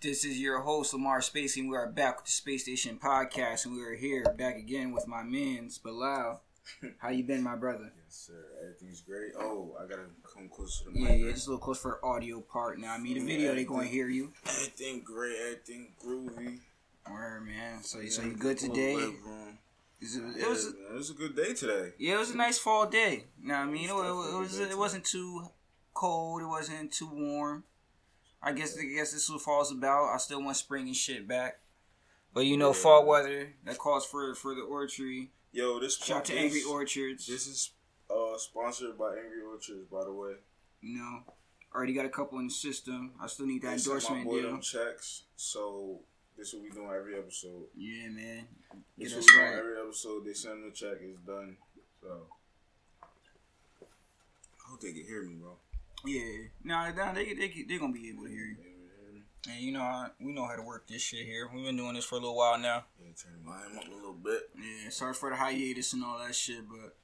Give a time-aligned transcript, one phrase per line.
[0.00, 3.64] This is your host, Lamar Spacey, and we are back with the Space Station Podcast,
[3.66, 6.40] and we are here back again with my mans, Bilal.
[6.98, 7.90] How you been, my brother?
[7.96, 8.44] Yes, sir.
[8.62, 9.32] Everything's great.
[9.36, 11.20] Oh, I gotta come closer to the Yeah, mic.
[11.20, 12.78] yeah, just a little close for the audio part.
[12.78, 14.32] Now, I mean, the video they gonna hear you.
[14.46, 15.36] Everything great.
[15.40, 16.60] Everything groovy.
[17.10, 17.82] Word, man.
[17.82, 18.94] So, so you good today?
[18.94, 19.14] It,
[20.00, 21.92] Yeah, it was, it was a good day today.
[21.98, 23.24] yeah, it was a nice fall day.
[23.42, 25.48] Now, I mean, it, was, it was, it wasn't too
[25.94, 26.42] cold.
[26.42, 27.64] It wasn't too warm.
[28.42, 30.12] I guess, I guess this is what fall's about.
[30.14, 31.60] I still want spring and shit back.
[32.32, 32.74] But you know, Yeah.
[32.74, 35.28] fall weather that calls for for the orchard.
[35.50, 37.26] Yo, this Shout out to Angry Orchards.
[37.26, 37.70] This is
[38.10, 40.34] uh sponsored by Angry Orchards, by the way.
[40.80, 41.22] you know,
[41.74, 43.12] already got a couple in the system.
[43.20, 44.50] I still need that They sent my endorsement boy deal.
[44.52, 46.00] them checks, so
[46.36, 47.64] this is what we doing every episode.
[47.74, 48.46] Yeah, man.
[48.96, 50.24] This Get is us what we doing every episode.
[50.26, 50.98] They send the check.
[51.00, 51.56] It's done.
[52.02, 52.26] So
[53.02, 55.56] I hope they can hear me, bro.
[56.08, 56.48] Yeah.
[56.64, 58.56] Nah, nah, they they they gonna be able to hear you.
[58.56, 59.22] They can hear me.
[59.48, 61.48] And you know, I, we know how to work this shit here.
[61.54, 62.84] We've been doing this for a little while now.
[62.98, 64.50] Yeah, turn volume up a little bit.
[64.56, 66.96] Yeah, sorry for the hiatus and all that shit, but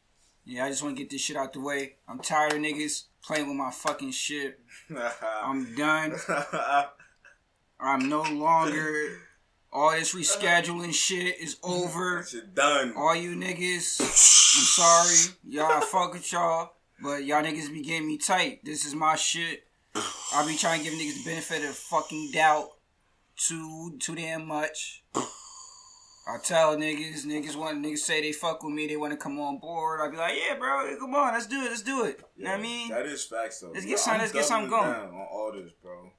[0.47, 1.97] yeah, I just want to get this shit out the way.
[2.09, 4.61] I'm tired of niggas playing with my fucking shit.
[5.45, 6.15] I'm done.
[7.81, 9.21] I'm no longer.
[9.73, 12.25] All this rescheduling shit is over.
[12.29, 12.95] Shit done.
[12.97, 15.37] All you niggas, I'm sorry.
[15.49, 16.75] Y'all I fuck with y'all.
[17.05, 18.65] But y'all niggas be getting me tight.
[18.65, 19.65] This is my shit.
[19.95, 22.69] I be trying to give niggas the benefit of fucking doubt
[23.37, 25.05] too too damn much.
[25.15, 29.39] I tell niggas, niggas want niggas say they fuck with me, they want to come
[29.39, 30.01] on board.
[30.01, 32.21] I be like, yeah, bro, come on, let's do it, let's do it.
[32.39, 32.89] You know what I mean?
[32.89, 33.73] That is facts though.
[33.73, 34.89] Let's get some- let's get something going.
[34.89, 36.11] on all this, bro.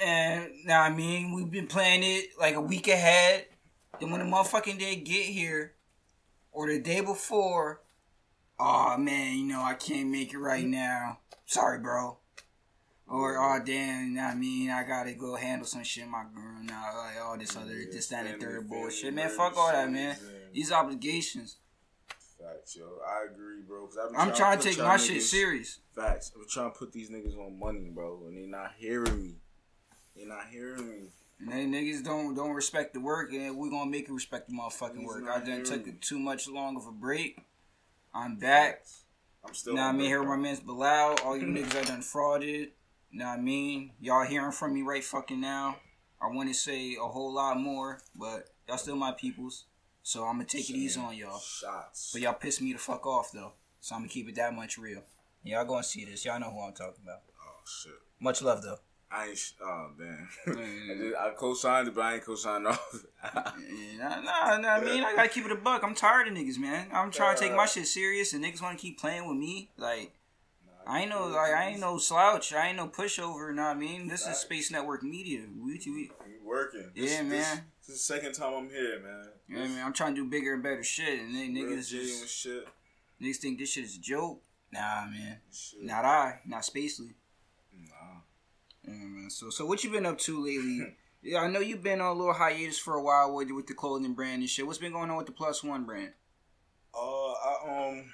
[0.00, 3.46] And now I mean, we've been playing it like a week ahead.
[4.00, 5.74] Then when the motherfucking day get here,
[6.50, 7.82] or the day before,
[8.60, 11.18] oh man, you know I can't make it right now.
[11.46, 12.18] Sorry, bro.
[13.06, 16.10] Or oh damn, you know what I mean I gotta go handle some shit in
[16.10, 19.30] my girl now, like all this other Yeah, this that and third bullshit, man.
[19.30, 20.10] Fuck all that, man.
[20.18, 21.56] and- These obligations.
[22.38, 22.98] Facts, yo.
[23.06, 23.86] I agree, bro.
[23.86, 25.80] 'cause I be I'm trying to take my shit serious.
[25.94, 26.32] Facts.
[26.36, 29.34] I'm trying to put these niggas on money, bro, and they not hearing me.
[30.14, 31.08] They not hearing me.
[31.40, 34.54] And they niggas don't don't respect the work, and we gonna make you respect the
[34.54, 35.24] motherfucking Niggas work.
[35.28, 37.38] I done took too much long of a break.
[38.14, 38.84] I'm back.
[39.44, 39.74] I'm still.
[39.74, 42.00] Now I on mean, break, here with my man's Bilal, all you niggas I done
[42.00, 42.70] frauded.
[43.12, 45.76] Now I mean, y'all hearing from me right fucking now.
[46.20, 49.66] I want to say a whole lot more, but y'all still my peoples,
[50.02, 51.38] so I'm gonna take it easy on y'all.
[51.38, 52.10] Shots.
[52.12, 54.78] But y'all piss me the fuck off though, so I'm gonna keep it that much
[54.78, 55.02] real.
[55.44, 56.24] Y'all gonna see this.
[56.24, 57.22] Y'all know who I'm talking about.
[57.40, 57.92] oh shit.
[58.20, 58.78] Much love though.
[59.10, 59.38] I ain't.
[59.38, 59.90] sh- Oh.
[59.98, 60.26] Mm.
[60.46, 63.04] I, just, I co-signed it, but I ain't co-signed off.
[63.24, 65.82] Yeah, nah, nah, I mean, I gotta keep it a buck.
[65.82, 66.88] I'm tired of niggas, man.
[66.92, 69.70] I'm trying to take my shit serious, and niggas want to keep playing with me.
[69.76, 70.12] Like,
[70.86, 72.52] I ain't no, like, I ain't no slouch.
[72.52, 73.54] I ain't no pushover.
[73.54, 74.08] Know what I mean?
[74.08, 75.40] This is Space Network Media.
[75.58, 76.90] We, we, We working.
[76.94, 77.30] Yeah, man.
[77.30, 77.48] This,
[77.86, 79.28] this is the second time I'm here, man.
[79.48, 79.84] what I mean?
[79.84, 82.66] I'm trying to do bigger and better shit, and then niggas just shit.
[83.22, 84.42] niggas think this shit is a joke.
[84.72, 85.82] Nah, man, shit.
[85.82, 87.14] not I, not Spacely.
[88.88, 89.30] Yeah, man.
[89.30, 90.96] So, so what you been up to lately?
[91.22, 93.74] yeah, I know you've been on a little hiatus for a while with with the
[93.74, 94.66] clothing brand and shit.
[94.66, 96.12] What's been going on with the Plus One brand?
[96.94, 98.04] Uh, I um,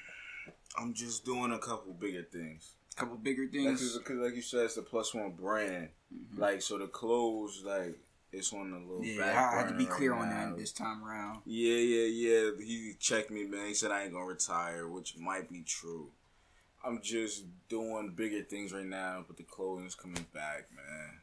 [0.76, 2.72] I'm just doing a couple bigger things.
[2.96, 3.96] A couple bigger things.
[3.98, 5.88] Because, like you said, it's the plus one brand.
[6.36, 7.98] Like, so the clothes, like,
[8.32, 11.42] it's on the little Yeah, I had to be clear on that this time around.
[11.44, 12.50] Yeah, yeah, yeah.
[12.58, 13.66] He checked me, man.
[13.68, 16.10] He said I ain't gonna retire, which might be true.
[16.84, 21.20] I'm just doing bigger things right now, but the clothing's coming back, man.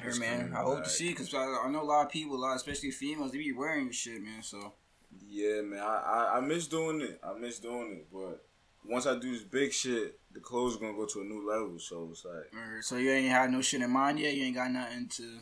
[0.00, 2.36] Hey It's man, I hope to see because I, I know a lot of people,
[2.36, 4.42] a lot, especially females, they be wearing shit, man.
[4.42, 4.72] So
[5.28, 5.80] Yeah, man.
[5.80, 7.20] I, I I miss doing it.
[7.22, 8.44] I miss doing it, but
[8.84, 11.78] once I do this big shit, the clothes gonna go to a new level.
[11.78, 14.34] So it's like, so you ain't had no shit in mind yet.
[14.34, 15.38] You ain't got nothing to.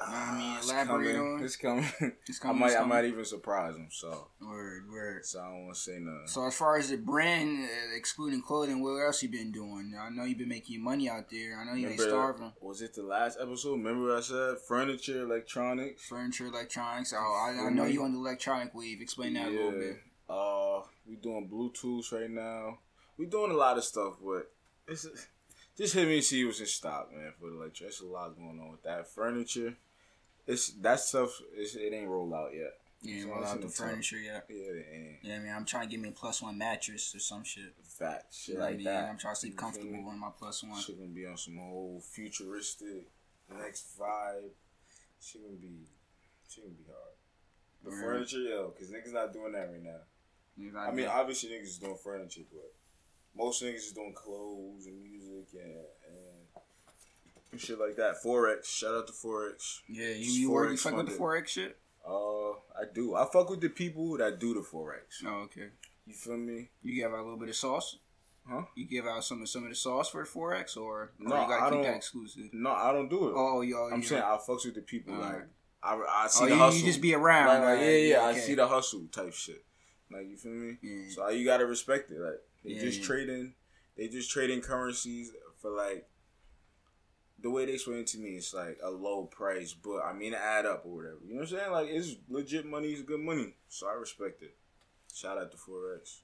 [0.00, 1.34] I mean, ah, it's elaborate coming.
[1.34, 1.44] on?
[1.44, 1.84] It's coming.
[2.28, 2.56] It's coming.
[2.56, 3.88] I might it's I might even surprise him.
[3.90, 5.24] So Word, word.
[5.24, 6.26] so I don't want to say nothing.
[6.26, 9.94] So as far as the brand, uh, excluding clothing, what else you been doing?
[9.98, 11.58] I know you've been making money out there.
[11.60, 12.52] I know you ain't starving.
[12.60, 13.72] Was it the last episode?
[13.76, 16.04] Remember I said furniture, electronics.
[16.06, 17.14] Furniture, electronics.
[17.16, 19.00] Oh, I, I know you on the electronic wave.
[19.00, 19.98] Explain that a little bit.
[20.28, 22.78] Uh, we doing Bluetooth right now.
[23.16, 24.50] We doing a lot of stuff, but
[24.88, 25.06] it's
[25.76, 27.32] just hit me and see what's in stock, man.
[27.38, 29.74] For the electric, there's a lot going on with that furniture.
[30.46, 31.40] It's that stuff.
[31.56, 32.74] It's, it ain't rolled out yet.
[33.02, 34.40] Yeah, So roll it's out the the furniture, yeah.
[34.48, 37.18] Yeah, it ain't Yeah, man, I'm trying to get me a plus one mattress or
[37.18, 37.74] some shit.
[37.82, 38.84] fat shit You know what I like mean?
[38.86, 39.08] that.
[39.10, 40.80] I'm trying to sleep comfortable on my plus one.
[40.80, 43.08] Shit gonna be on some whole futuristic
[43.58, 44.50] next vibe.
[45.20, 45.86] She gonna be,
[46.48, 47.14] she gonna be hard.
[47.84, 48.00] The Word.
[48.00, 50.80] furniture, yo, cause niggas not doing that right now.
[50.80, 52.72] I mean, obviously niggas is doing furniture, but
[53.36, 55.84] most niggas is doing clothes and music and,
[57.52, 58.16] and shit like that.
[58.24, 58.66] Forex.
[58.66, 59.80] Shout out to Forex.
[59.88, 61.76] Yeah, you, you work you Forex fuck with the forex shit.
[62.06, 63.14] Uh, I do.
[63.14, 65.24] I fuck with the people that do the Forex.
[65.24, 65.68] Oh, okay.
[66.06, 66.68] You feel me?
[66.82, 67.98] You give out a little bit of sauce.
[68.46, 68.62] Huh?
[68.74, 71.42] You give out some of some of the sauce for the forex, or, or No,
[71.42, 72.50] you gotta I keep that exclusive.
[72.52, 73.32] No, I don't do it.
[73.34, 75.14] Oh, yo, I'm you saying I fucks with the people.
[75.14, 75.32] Alright.
[75.32, 75.48] Like
[75.82, 76.80] I, I see oh, the you, hustle.
[76.80, 77.46] you just be around.
[77.46, 77.82] Like, like, right?
[77.82, 79.64] yeah, yeah, I see the hustle type shit.
[80.10, 80.76] Like you feel me?
[80.82, 81.10] Yeah.
[81.10, 82.20] So you gotta respect it.
[82.20, 83.06] Like they Yeah, just yeah.
[83.06, 83.54] trading,
[83.96, 85.30] they just trading currencies
[85.60, 86.08] for like
[87.40, 88.30] the way they explain it to me.
[88.30, 91.18] It's like a low price, but I mean add up or whatever.
[91.26, 91.70] You know what I'm saying?
[91.72, 92.88] Like it's legit money.
[92.88, 93.54] It's good money.
[93.68, 94.56] So I respect it.
[95.14, 96.20] Shout out to forex.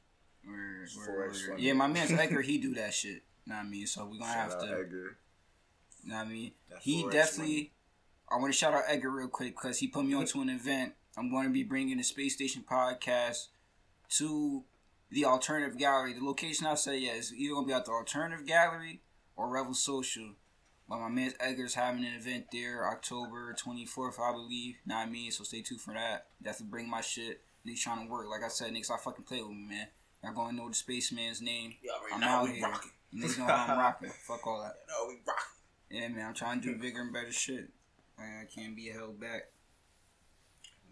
[0.46, 1.60] Word, word, forex word.
[1.60, 3.22] Yeah, my man's Edgar, he do that shit.
[3.44, 3.86] You know what I mean?
[3.86, 4.72] So we're gonna Shout have out to.
[4.78, 5.16] Edgar.
[6.04, 6.52] Know what I mean?
[6.70, 7.52] That He Forex definitely.
[7.54, 7.72] money.
[8.32, 10.94] I want to shout out Edgar real quick because he put me onto an event.
[11.18, 13.48] I'm going to be bringing the Space Station podcast
[14.16, 14.64] to
[15.10, 16.14] the Alternative Gallery.
[16.14, 19.00] The location I say yeah is either to be at the Alternative Gallery
[19.36, 20.30] or Revel Social.
[20.88, 24.76] But my man Edgar's having an event there October 24th, I believe.
[24.86, 25.30] Know what I mean?
[25.30, 26.26] So stay tuned for that.
[26.42, 27.40] Definitely bring my shit.
[27.66, 28.26] Niggas trying to work.
[28.28, 29.86] Like I said, niggas, I fucking play with me, man.
[30.24, 31.74] Y'all going to know the spaceman's name.
[31.82, 32.62] Yeah, right I'm now out we here.
[32.62, 32.90] rocking.
[33.14, 34.10] Niggas know how I'm rocking.
[34.26, 34.74] Fuck all that.
[34.88, 35.44] No, we rocking.
[35.90, 37.68] Yeah, man, I'm trying to do bigger and better shit.
[38.18, 39.42] Like, I can't be held back.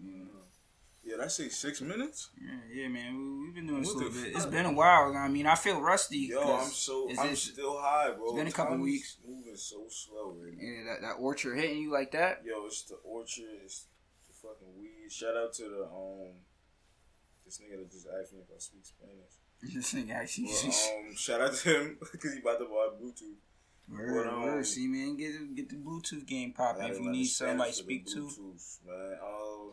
[0.03, 0.13] Yeah,
[1.09, 2.29] Yeah, that's say six minutes.
[2.39, 3.17] yeah, yeah, man.
[3.17, 4.37] We, we've been doing this a little bit.
[4.37, 5.17] It's been a while.
[5.17, 6.29] I mean, I feel rusty.
[6.31, 8.27] Yo, I'm so I'm just- still high, bro.
[8.27, 9.17] it's been a couple Time's weeks.
[9.27, 10.53] Moving so slow now.
[10.61, 12.43] yeah, that, that orchard hitting you like that.
[12.45, 13.45] Yo, it's the orchard.
[13.65, 13.87] It's
[14.29, 15.11] the fucking weed.
[15.11, 16.35] Shout out to the um
[17.47, 19.33] this nigga that just asked me if I speak Spanish.
[19.75, 20.49] this thing actually.
[20.53, 23.41] Well, um, shout out to him because he about to buy Bluetooth.
[23.89, 24.67] word, but, um, word.
[24.67, 28.31] See, man, get get the Bluetooth game popping if you need somebody to speak to.
[28.87, 29.17] Man.
[29.23, 29.73] Oh,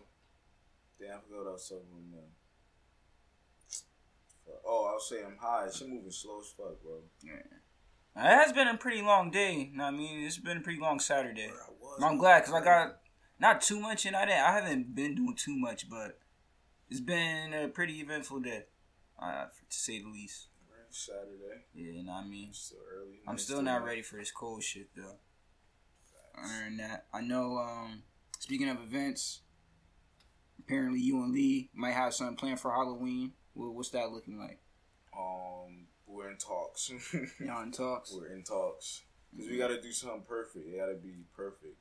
[0.99, 2.27] damn, I forgot what I was talking about now.
[4.67, 5.67] Oh, I was saying I'm high.
[5.73, 6.99] Shit moving slow as fuck, bro.
[7.23, 9.71] Now, It has been a pretty long day.
[9.73, 11.49] Know I mean, it's been a pretty long Saturday.
[11.81, 12.97] Was, I'm glad because I got
[13.39, 14.15] not too much in.
[14.15, 14.41] I didn't.
[14.41, 16.19] I haven't been doing too much, but
[16.89, 18.65] it's been a pretty eventful day,
[19.21, 20.47] uh, to say the least.
[20.95, 21.65] Saturday.
[21.73, 22.49] Yeah, you know what I mean.
[22.49, 23.19] It's still early.
[23.27, 25.17] I'm still not ready for this cold shit though.
[26.37, 27.57] Other than that, I know.
[27.57, 28.03] Um,
[28.39, 29.41] speaking of events,
[30.65, 33.33] apparently you and Lee might have something planned for Halloween.
[33.53, 34.59] What, what's that looking like?
[35.17, 36.91] Um, we're in talks.
[37.39, 38.13] Y'all in talks?
[38.13, 40.67] we're in talks because we gotta do something perfect.
[40.67, 41.77] It gotta be perfect.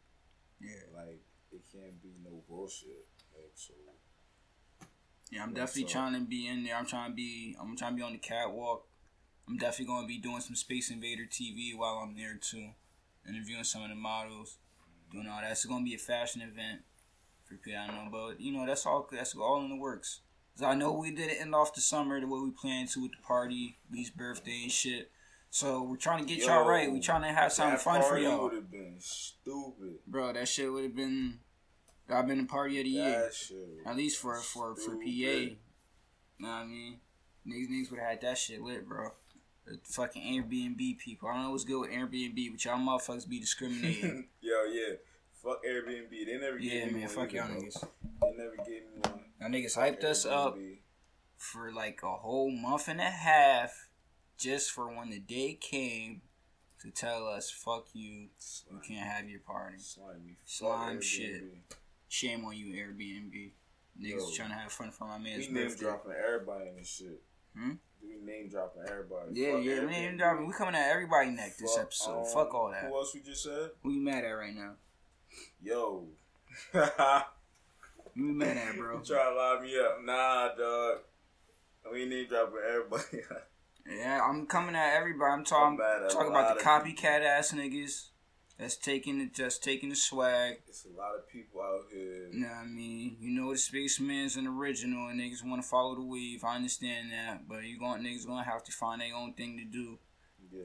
[0.61, 1.21] Yeah, Like
[1.53, 3.07] it can't be no bullshit.
[3.35, 3.75] Like so.
[5.31, 5.43] yeah.
[5.43, 6.77] I'm definitely trying to be in there.
[6.77, 7.57] I'm trying to be.
[7.61, 8.87] I'm trying to be on the catwalk.
[9.49, 12.71] I'm definitely going to be doing some Space Invader TV while I'm there too,
[13.29, 14.57] interviewing some of the models,
[15.13, 15.51] doing all that.
[15.51, 16.81] It's going to be a fashion event
[17.47, 19.09] for people I don't know, but you know that's all.
[19.11, 20.21] That's all in the works.
[20.57, 23.03] 'Cause I know we did it end off the summer the way we planned to
[23.03, 25.11] with the party, Lee's birthday and shit.
[25.51, 26.91] So we're trying to get y'all right.
[26.93, 29.99] We're trying to have something fun for y'all, Would have been stupid.
[30.07, 30.33] bro.
[30.33, 31.41] That shit would have been.
[32.09, 33.31] I've been the party of the year.
[33.33, 33.57] Shit.
[33.87, 35.57] At least for for for PA.
[36.39, 37.01] Know what I mean?
[37.47, 39.11] Niggas niggas would have had that shit lit, bro.
[39.67, 41.29] The fucking Airbnb people.
[41.29, 44.29] I don't know what's good with Airbnb, but y'all motherfuckers be discriminating.
[44.41, 44.95] Yo, yeah.
[45.45, 46.11] Fuck Airbnb.
[46.11, 47.85] They never yeah, gave me man, fuck y'all niggas.
[48.23, 49.21] They never gave me one.
[49.41, 50.57] Y'all niggas hyped us up
[51.37, 53.89] for like a whole month and a half
[54.39, 56.23] just for when the day came
[56.81, 58.29] to tell us, fuck you,
[58.71, 59.77] you can't have your party.
[59.79, 61.43] Fuck Slime shit.
[62.09, 63.51] Shame on you, Airbnb.
[64.01, 64.31] Niggas Yo.
[64.35, 67.23] trying to have fun for my man's We name dropping everybody in this shit.
[67.57, 67.73] Hmm?
[68.03, 69.31] We name dropping everybody.
[69.33, 69.87] Yeah, Fuck yeah, Airbnb.
[69.91, 70.17] man.
[70.17, 72.21] dropping- We coming at everybody neck this episode.
[72.21, 72.85] um, Fuck all that.
[72.85, 73.71] Who else we just said?
[73.83, 74.75] Who you mad at right now?
[75.63, 76.07] Yo.
[78.17, 78.99] You mad at, bro?
[78.99, 79.99] You try to line me up.
[80.05, 80.99] Nah, dog.
[81.93, 83.23] We name dropping everybody.
[83.87, 85.31] Yeah, I'm coming at everybody.
[85.31, 88.09] I'm talking, I'm mad at a talking about the copycat ass niggas
[88.59, 90.55] that's taking the just taking the swag.
[90.67, 92.31] it's a lot of people out here.
[92.33, 93.19] You know what I mean?
[93.21, 96.45] You know the spaceman's an original and niggas wanna follow the wave.
[96.45, 97.47] I understand that.
[97.47, 99.99] But you going niggas gonna have to find their own thing to do.
[100.51, 100.63] Yeah.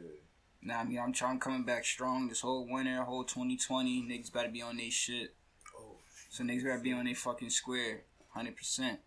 [0.61, 4.01] Now I mean I'm trying coming back strong this whole winter, whole twenty twenty.
[4.01, 5.35] Niggas better be on their shit.
[5.77, 5.95] Oh,
[6.29, 8.01] So niggas better be on their fucking square.
[8.29, 8.99] Hundred percent.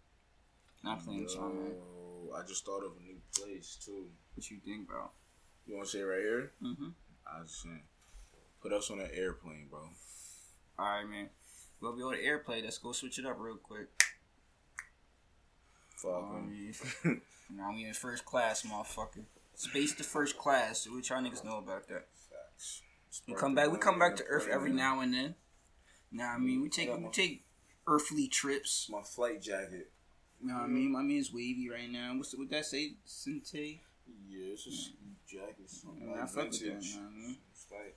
[0.82, 1.73] Not playing with y'all, man.
[2.35, 4.06] I just thought of a new place too.
[4.35, 5.11] What you think, bro?
[5.66, 6.52] You want to say it right here?
[6.62, 6.88] Mm-hmm.
[7.26, 7.82] I just saying.
[8.62, 9.80] Put us on an airplane, bro.
[10.78, 11.28] Alright, man.
[11.80, 12.64] We'll be on the airplane.
[12.64, 13.88] Let's go switch it up real quick.
[15.97, 16.73] Fuck Um,
[17.50, 19.25] now we in first class, motherfucker.
[19.54, 20.88] Space to first class.
[20.90, 22.09] What y'all niggas know about that?
[22.30, 22.82] Facts.
[23.28, 23.71] We come back.
[23.71, 25.35] We come back to Earth every now and then.
[26.11, 27.44] Now I mean, we take we take
[27.87, 28.88] earthly trips.
[28.90, 29.90] My flight jacket.
[30.40, 30.92] You know what I mean?
[30.92, 32.14] My man's wavy right now.
[32.16, 32.94] What's what that say?
[33.06, 33.80] Sente?
[34.28, 34.92] Yeah, it's just.
[35.32, 35.42] Yeah,
[36.23, 37.37] I fuck with that, man.
[37.50, 37.97] It's like,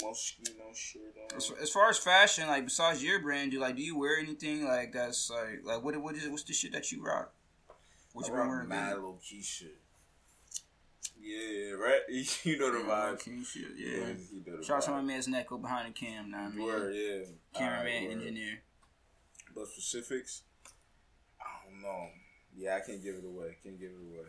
[0.00, 1.36] Moschino shirt on.
[1.36, 4.64] As, as far as fashion, like besides your brand, do like do you wear anything
[4.64, 7.32] like that's like like what what is what's the shit that you rock?
[8.12, 8.68] What I you been rock wearing?
[8.68, 9.76] mad low key shit.
[11.22, 12.00] Yeah, right.
[12.44, 13.46] You know the Yeah, vibes.
[13.46, 14.06] shit, Yeah, yeah.
[14.32, 16.66] you know Shout out to my man's Neko behind the cam, nah, I mean.
[16.66, 17.24] Word, yeah.
[17.54, 18.12] Cameraman, word.
[18.18, 18.58] engineer.
[19.54, 20.42] But specifics,
[21.40, 22.08] I don't know.
[22.56, 23.56] Yeah, I can't give it away.
[23.62, 24.26] Can't give it away.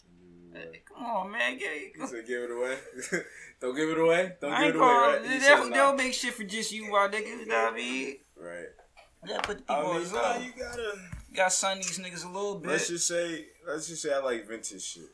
[0.00, 0.72] Can't give it away.
[0.72, 2.76] Hey, come on, man, get You said give it away.
[3.60, 4.32] Don't give it away.
[4.40, 4.86] Don't I give it away.
[4.88, 5.40] Right?
[5.40, 7.26] They'll, they'll make shit for just you, my niggas.
[7.40, 8.16] You know what I mean?
[8.36, 8.66] Right.
[9.26, 10.92] Yeah, put the people I on mean, the nah, you gotta.
[11.30, 12.70] You got sun these niggas a little bit.
[12.72, 13.46] Let's just say.
[13.66, 15.04] Let's just say I like vintage shit.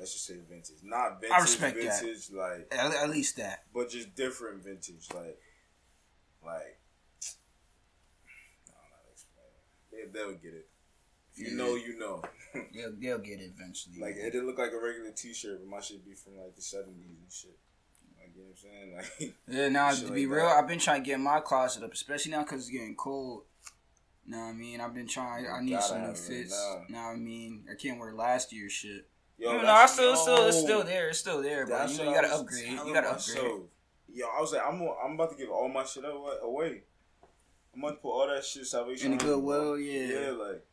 [0.00, 1.36] Let's just say vintage, not vintage.
[1.38, 2.00] I respect that.
[2.02, 3.64] vintage, like, at, at least that.
[3.74, 5.38] but just different vintage, like,
[6.44, 6.78] like.
[8.66, 9.52] I don't know how to explain.
[9.92, 10.68] They, they'll get it.
[11.34, 11.56] If you Yeah.
[11.62, 12.22] know, you know.
[12.74, 14.00] They'll, they'll get it eventually.
[14.00, 16.62] Like it didn't look like a regular T-shirt, but my shit be from like the
[16.62, 17.56] seventies and shit.
[18.18, 19.34] Like you know what I'm saying?
[19.46, 20.56] Like Yeah, now to be like real, that.
[20.56, 23.42] I've been trying to get my closet up, especially now because it's getting cold.
[24.26, 24.80] Know what I mean?
[24.80, 25.46] I've been trying.
[25.46, 26.50] I need some new fits.
[26.50, 26.82] now.
[26.88, 27.66] Know what I mean?
[27.70, 29.08] I can't wear last year's shit.
[29.40, 31.08] Yo, no, I still, still, it's still there.
[31.08, 32.68] It's still there, but that's you know, you gotta upgrade.
[32.68, 33.42] You gotta upgrade.
[33.42, 33.60] myself.
[34.12, 36.34] Yo, I was like, I'm, I'm about to give all my shit away.
[36.42, 36.82] away.
[37.74, 39.36] I'm about to put all that shit Salvation In the bro.
[39.36, 40.20] Goodwill, yeah.
[40.20, 40.64] Yeah, like,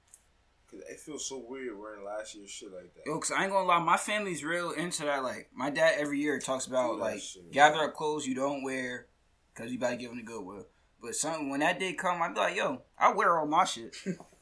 [0.70, 3.06] cause it feels so weird wearing last year's shit like that.
[3.06, 5.24] Yo, cause I ain't gonna lie, my family's real into that.
[5.24, 9.08] Like, my dad every year talks about like shit, gather up clothes you don't wear,
[9.54, 10.66] cause you about to give them to Goodwill.
[11.02, 13.96] But some when that day come, I be like, yo, I wear all my shit,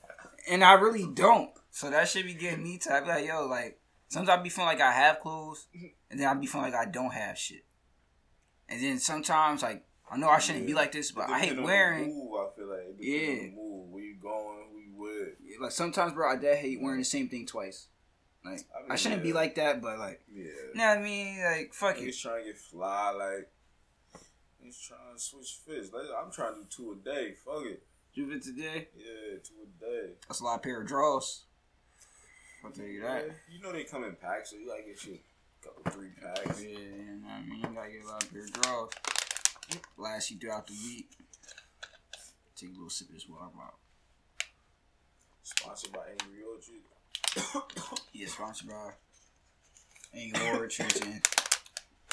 [0.50, 1.52] and I really don't.
[1.72, 2.94] So that should be getting me to.
[2.94, 3.78] I be like, yo, like
[4.08, 5.88] sometimes I be feeling like I have clothes, mm-hmm.
[6.10, 7.66] and then I be feeling like I don't have shit.
[8.68, 11.60] And then sometimes like I know I shouldn't be like this, but I hate depend
[11.60, 12.08] on the wearing.
[12.08, 12.96] Move, I feel like.
[13.00, 13.48] Yeah.
[13.56, 13.90] move.
[13.90, 14.68] Where you going?
[14.72, 15.62] Who you with?
[15.62, 17.88] Like sometimes, bro, I dead hate wearing the same thing twice.
[18.44, 20.44] Like I I, shouldn't be like that, but like, Yeah.
[20.44, 21.44] you know what I mean?
[21.44, 22.04] Like, fuck it.
[22.04, 23.50] Niggas trying to get fly, like
[24.62, 25.92] he's trying to switch fits.
[25.92, 27.34] Like, I'm trying to do two a day.
[27.44, 27.84] Fuck it.
[28.14, 28.90] Do it today.
[28.96, 30.14] Yeah, two a day.
[30.28, 31.46] That's a lot of pair of draws.
[32.66, 33.26] I'll tell you that.
[33.28, 35.20] Yeah, you know they come in packs, so you gotta get you
[35.62, 36.64] a couple three packs.
[36.64, 37.60] Yeah, you know what I mean?
[37.60, 38.90] You gotta get a lot of of draws.
[39.98, 41.12] Last you throughout the week.
[42.56, 43.80] Take a little sip of this water bottle.
[45.44, 47.64] Sponsored by Angry Orchard.
[48.14, 48.92] Yeah, sponsored by
[50.14, 51.22] Angry Orchards and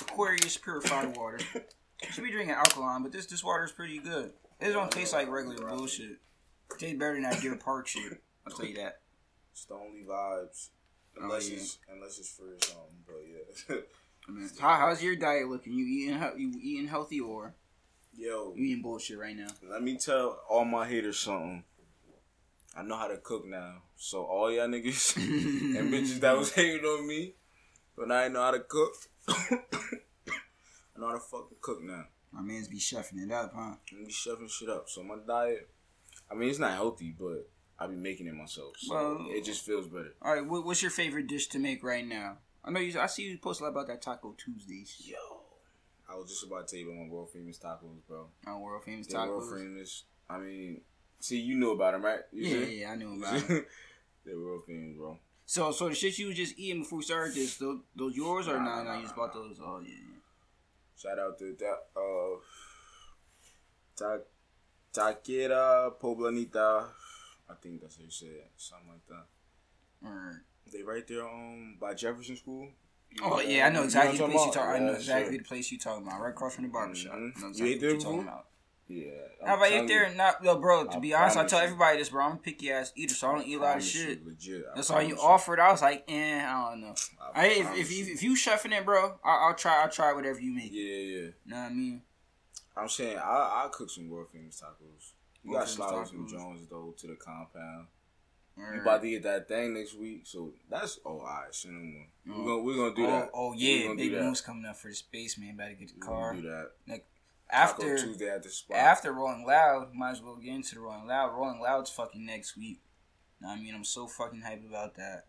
[0.00, 1.38] Aquarius Purified Water.
[2.10, 4.32] Should be drinking alkaline, but this this water is pretty good.
[4.60, 6.18] It don't taste like regular bullshit.
[6.72, 8.20] It tastes better than that Deer Park shit.
[8.44, 9.01] I'll tell you that.
[9.52, 10.70] Stonely vibes.
[11.18, 11.56] Oh, Unless yeah.
[11.56, 13.76] it's unless it's free or something, but yeah.
[14.28, 15.74] I mean, how, how's your diet looking?
[15.74, 17.54] You eating you eating healthy or
[18.16, 19.48] Yo, you eating bullshit right now?
[19.70, 21.64] let me tell all my haters something.
[22.74, 25.16] I know how to cook now, so all y'all niggas
[25.76, 27.34] and bitches that was hating on me
[27.96, 28.94] but I know how to cook,
[29.28, 29.58] I
[30.98, 32.04] know how to fucking cook now.
[32.32, 33.74] My man's be chefing it up, huh?
[33.92, 34.88] I'm be shoving shit up.
[34.88, 35.68] So my diet,
[36.30, 37.48] I mean, it's not healthy, but
[37.82, 40.14] I be making it myself, so Well- it just feels better.
[40.22, 42.38] All right, what, what's your favorite dish to make right now?
[42.64, 42.98] I know you.
[43.00, 45.02] I see you post a lot about that Taco Tuesdays.
[45.04, 45.16] Yo,
[46.08, 48.28] I was just about to tell you about my world famous tacos, bro.
[48.46, 50.04] Oh, world famous They're world famous.
[50.30, 50.80] I mean,
[51.18, 52.20] see, you knew about them, right?
[52.32, 52.80] You Yeah, see?
[52.82, 53.66] yeah, I knew about them.
[54.24, 55.18] They're world famous, bro.
[55.44, 58.46] So, so the shit you was just eating before we started this, those, those yours
[58.46, 59.58] or Nah, nah, nah, nah, nah, you just bought those?
[59.60, 60.18] Oh yeah, yeah.
[60.96, 62.38] Shout out to that uh
[63.96, 64.18] Ta
[64.94, 66.86] Taquera Poblanita.
[67.52, 68.50] I think that's how you say it.
[68.56, 70.06] Something like that.
[70.08, 70.36] Alright.
[70.72, 72.68] They right there on by Jefferson School.
[73.22, 74.68] Oh know- yeah, I know you exactly the place you talking talk.
[74.74, 76.20] I know exactly the place you talking about.
[76.20, 77.12] Right across from the barbershop.
[77.12, 77.16] Mhm.
[77.16, 78.46] I know You exactly there what you talking about.
[78.88, 79.10] Yeah.
[79.44, 80.14] I telling eat there, you.
[80.16, 80.84] not yo, bro.
[80.84, 81.64] To I be honest, I tell you.
[81.66, 82.24] everybody this, bro.
[82.24, 84.26] I'm a picky ass eater, so I don't eat a lot of you, shit.
[84.26, 84.64] Legit.
[84.70, 85.60] I That's all you offered.
[85.60, 86.94] I was like, eh, I don't know.
[87.34, 88.12] I I, if, if you you.
[88.14, 89.82] if you chefing it, bro, I, I'll try.
[89.82, 90.70] I'll try whatever you make.
[90.72, 91.28] Yeah, yeah.
[91.46, 92.02] Know what I mean?
[92.76, 95.12] I'm saying I I cook some world famous tacos.
[95.44, 96.28] You got Slowers and.
[96.28, 97.86] Jones though to the compound.
[98.56, 102.06] You Or- about to get that thing next week, so that's oh send them one.
[102.28, 102.38] Oh.
[102.38, 103.30] We're gonna we're gonna do oh, that.
[103.34, 105.56] oh yeah, big moves coming up for the space man.
[105.56, 106.34] Better get the We're car.
[106.34, 107.02] do that.
[107.50, 108.78] After Tuesday at the spot.
[108.78, 111.34] after Rolling Loud, might as well get into the Rolling Loud.
[111.34, 112.80] Rolling Loud's fucking next week.
[113.40, 115.26] Know what I mean, I'm so fucking hyped about that.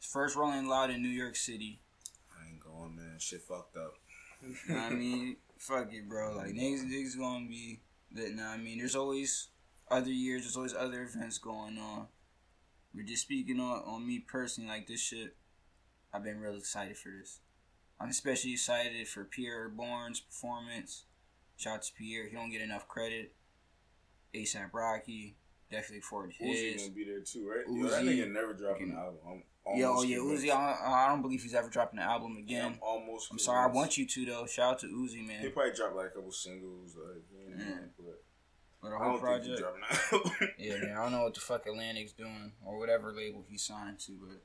[0.00, 1.80] First Rolling Loud in New York City.
[2.36, 3.16] I ain't going, man.
[3.18, 3.94] Shit fucked up.
[4.68, 6.34] Know what I mean, fuck it, bro.
[6.36, 7.80] Like niggas, niggas gonna be
[8.12, 9.48] Know what I mean, there's always
[9.90, 10.42] other years.
[10.42, 12.08] There's always other events going on.
[12.94, 15.36] We're just speaking on on me personally, like this shit.
[16.12, 17.40] I've been real excited for this.
[18.00, 21.04] I'm especially excited for Pi'erre Bourne's performance.
[21.56, 22.26] Shout out to Pierre.
[22.26, 23.34] He don't get enough credit.
[24.34, 25.36] ASAP Rocky.
[25.70, 26.82] Definitely for Uzi his.
[26.82, 27.64] gonna be there too, right?
[27.68, 29.42] Yo, that nigga never dropping an album.
[29.76, 30.16] Yo, yeah.
[30.18, 30.50] Uzi.
[30.50, 32.72] I, I don't believe he's ever dropping an album Yeah, again.
[32.74, 33.30] I'm almost.
[33.30, 34.46] I'm sorry, I want you to though.
[34.46, 35.40] Shout out to Uzi, man.
[35.42, 37.76] He probably dropped like a couple singles, like you know, Yeah.
[38.82, 40.52] but the I whole don't think he project.
[40.58, 40.96] Yeah, man.
[40.96, 44.42] I don't know what the fuck Atlantic's doing or whatever label he signed to, but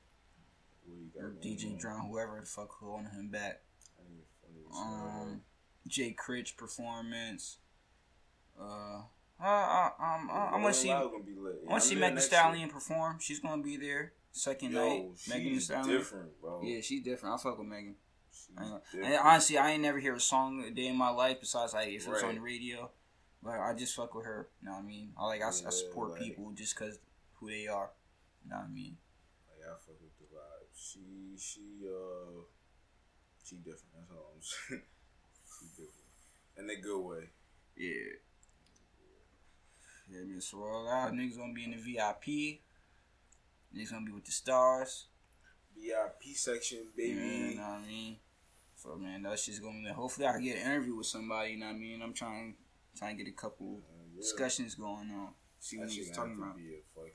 [0.84, 2.08] What you got or DJ on?
[2.08, 3.62] Whoever the fuck holding him back.
[3.96, 5.22] That nigga funny as hell.
[5.22, 5.40] Um,
[5.88, 7.58] Jay Critch performance.
[8.60, 9.02] Uh,
[9.38, 10.90] I, I, um, I, I'm gonna see.
[10.90, 13.18] I want to see Megan Stallion perform.
[13.20, 14.80] She's gonna be there second year.
[14.84, 15.02] night.
[15.02, 15.98] Yo, Megan Thee Stallion.
[15.98, 16.62] different, bro.
[16.62, 17.34] Yeah, she's different.
[17.34, 17.96] I fuck with Megan.
[18.56, 19.06] I ain't gonna- different.
[19.06, 21.88] And honestly, I ain't never hear a song a day in my life besides like
[21.88, 22.22] if Right.
[22.24, 22.90] on the radio.
[23.42, 24.48] But I just fuck with her.
[24.60, 25.12] You know what I mean?
[25.18, 26.98] I like I, I support like- people just cause
[27.34, 27.90] who they are.
[28.44, 28.96] You know what I mean?
[29.48, 30.66] Like, I fuck with the vibe.
[30.74, 32.42] She, she, uh,
[33.44, 33.92] she different.
[33.94, 34.82] That's all I'm saying.
[35.58, 35.92] she different
[36.58, 37.28] in a good way.
[37.76, 38.12] Yeah.
[40.08, 40.40] Yeah, man.
[40.40, 42.60] So all out niggas gonna be in the VIP.
[43.76, 45.06] Niggas gonna be with the stars.
[45.76, 47.20] VIP section, Yeah, baby.
[47.50, 48.16] you know what I mean?
[48.76, 49.88] So man, that's just gonna be.
[49.88, 51.52] Hopefully, I can get an interview with somebody.
[51.52, 52.02] You know what I mean?
[52.02, 52.54] I'm trying,
[52.96, 53.82] trying to get a couple
[54.14, 54.20] yeah.
[54.20, 55.30] discussions going on.
[55.60, 56.56] See what That shit niggas gonna talking about.
[56.56, 57.12] Be a fucking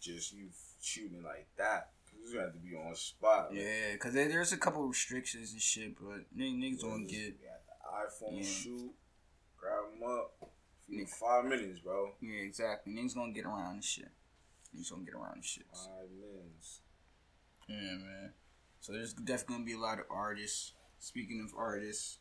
[0.00, 0.48] just you
[0.80, 1.90] shooting like that.
[2.10, 3.50] Cause it's gonna have to be on spot.
[3.50, 7.36] like, Yeah, cause there, there's a couple restrictions and shit, but niggas, niggas gonna get.
[7.40, 8.44] We got the iPhone Yeah.
[8.44, 8.92] shoot,
[9.58, 10.50] grab them up.
[11.18, 12.12] Five minutes, bro.
[12.20, 12.92] Yeah, exactly.
[12.92, 14.08] Niggas gonna get around this shit.
[14.74, 15.64] Niggas gonna get around shit.
[15.72, 16.80] Five minutes.
[17.68, 18.32] Yeah, man.
[18.80, 20.72] So there's definitely gonna be a lot of artists.
[20.98, 22.18] Speaking of artists,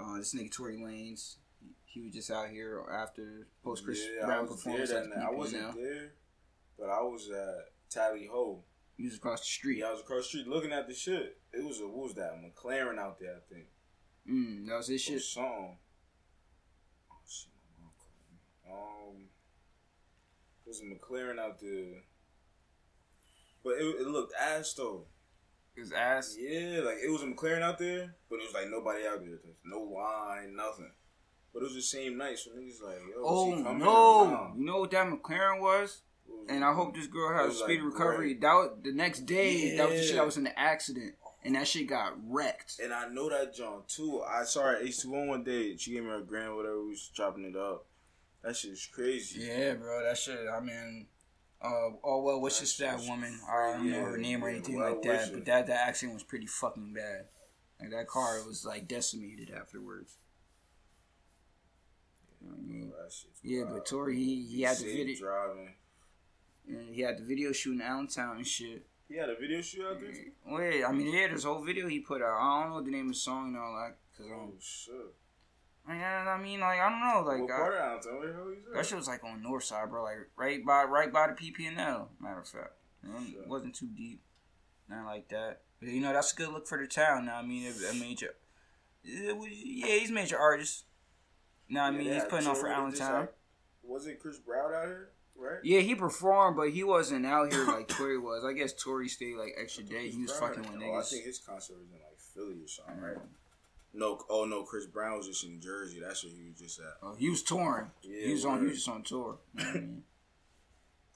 [0.00, 4.24] uh, this nigga Tory Lanez, he, he was just out here after post Chris yeah,
[4.24, 5.24] I Brown was performance there at that.
[5.24, 6.12] I wasn't there,
[6.78, 8.64] but I was at Tally Ho.
[8.96, 9.78] He was across the street.
[9.78, 11.38] Yeah, I was across the street looking at the shit.
[11.52, 12.32] It was a what was that?
[12.34, 13.66] McLaren out there, I think.
[14.28, 15.22] Mm, that was his shit.
[15.22, 15.78] Song.
[17.10, 19.20] Oh shit, my mom calling me.
[19.22, 19.23] Um,
[20.66, 22.02] was a McLaren out there,
[23.62, 25.04] but it, it looked ass though.
[25.76, 26.36] His ass.
[26.38, 29.38] Yeah, like it was a McLaren out there, but it was like nobody out there.
[29.42, 30.92] There's no line, nothing.
[31.52, 34.52] But it was the same night, so niggas like, yo, Oh is he coming no!
[34.56, 36.00] You know what that McLaren was?
[36.26, 38.16] Was- And I hope this girl has speedy like, recovery.
[38.34, 38.40] great.
[38.40, 39.76] That was the next day.
[39.76, 40.20] That was the shit Yeah.
[40.20, 42.80] that was in the accident, and that shit got wrecked.
[42.82, 44.22] And I know that John too.
[44.22, 45.76] I saw her at H2O one day.
[45.76, 46.82] She gave me her grand, whatever.
[46.82, 47.86] We was chopping it up.
[48.44, 49.40] That shit's crazy.
[49.40, 50.38] Yeah, bro, that shit.
[50.54, 51.06] I mean,
[51.62, 53.40] uh, oh well, what's just that woman?
[53.50, 56.14] I don't know her yeah, name or anything well like that, but that that accident
[56.14, 57.24] was pretty fucking bad.
[57.80, 60.18] Like that car was like decimated afterwards.
[62.42, 62.92] You know what I mean?
[63.42, 63.74] Yeah, wild.
[63.76, 65.74] but Tory, he he had the video, driving.
[66.68, 68.84] and he had the video shooting Allentown and shit.
[69.08, 70.12] He had a video shoot out there.
[70.46, 72.38] Wait, I mean, yeah, a whole video he put out.
[72.38, 74.52] I don't know the name of the song and all that, cause Oh
[75.86, 76.00] um, shit!
[76.00, 78.18] man, I mean, like I don't know, like what I- part of Allentown?
[78.18, 80.02] Where the hell is That shit was like on north side, bro.
[80.04, 82.10] Like right by right by the PP&L.
[82.20, 83.42] Matter of fact, You know, Sure.
[83.42, 84.22] it wasn't too deep,
[84.88, 85.60] nothing like that.
[85.80, 87.26] But you know, that's a good look for the town.
[87.26, 88.34] Now, I mean, a, a major,
[89.04, 90.84] was, yeah, he's a major artist.
[91.68, 93.20] Now, I Yeah, mean, he's putting on for Allentown.
[93.22, 93.34] like-
[93.82, 95.10] Was it Chris Brown out here?
[95.36, 95.58] Right.
[95.64, 98.44] Yeah, he performed, but he wasn't out here like Tory was.
[98.44, 100.08] I guess Tory stayed like extra day.
[100.08, 102.68] He was Chris fucking with Oh, I think his concert was in like Philly or
[102.68, 103.16] something, Right.
[103.96, 106.00] No, oh no, Chris Brown was just in Jersey.
[106.00, 106.96] That's where he was just at.
[107.00, 107.86] Oh, he was touring.
[108.02, 108.58] Yeah, he was on.
[108.60, 109.38] He was just on tour.
[109.56, 110.02] You know I mean?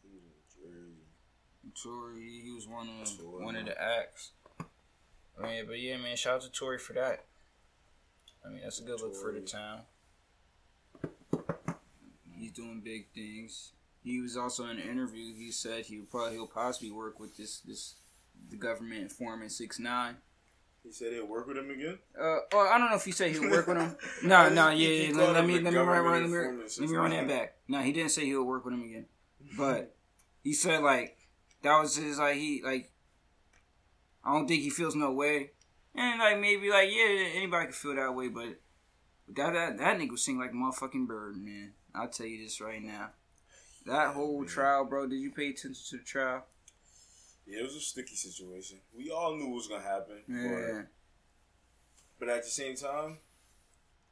[0.03, 0.23] He was
[0.64, 1.83] in Jersey.
[1.83, 4.31] Tory, he was one of Tory, one of the acts.
[4.61, 7.25] I mean, but yeah, man, shout out to Tory for that.
[8.45, 9.47] I mean, that's a good look for the Tory.
[9.47, 9.81] town.
[12.37, 13.73] He's doing big things.
[14.05, 15.35] He was also in an interview.
[15.35, 17.97] He said he would probably he'll possibly work with this this
[18.51, 20.17] the government informant six nine.
[20.83, 21.99] He said he'll work with him again.
[22.19, 23.97] Uh, oh, I don't know if he said he'll work with him.
[24.23, 25.17] No, no, yeah, yeah.
[25.17, 27.57] Let, let me let me run, run, let me, let me run that back.
[27.69, 29.07] No, he didn't say he'll work with him again,
[29.59, 29.97] but
[30.43, 31.17] he said like
[31.62, 32.93] that was his like he like.
[34.25, 35.53] I don't think he feels no way,
[35.95, 38.61] and like maybe like yeah, anybody can feel that way, but
[39.29, 41.73] that that that nigga was sing like a motherfucking bird, man.
[41.95, 43.11] I'll tell you this right now.
[43.87, 45.07] That whole trial, bro.
[45.07, 46.45] Did you pay attention to the trial?
[47.49, 48.79] Yeah, it was a sticky situation.
[48.95, 50.19] We all knew what was gonna happen.
[50.29, 50.83] Yeah.
[52.19, 53.19] But, but at the same time,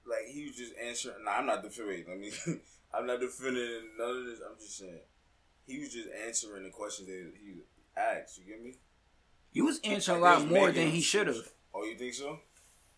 [0.07, 1.25] like he was just answering.
[1.25, 2.07] Nah, I'm not defending.
[2.11, 2.33] I mean,
[2.95, 4.41] I'm not defending none of this.
[4.41, 5.01] I'm just saying
[5.67, 7.61] he was just answering the questions that he
[7.97, 8.39] asked.
[8.39, 8.75] You get me?
[9.53, 11.37] He was answering a lot more than he should have.
[11.75, 12.41] Oh, you think so?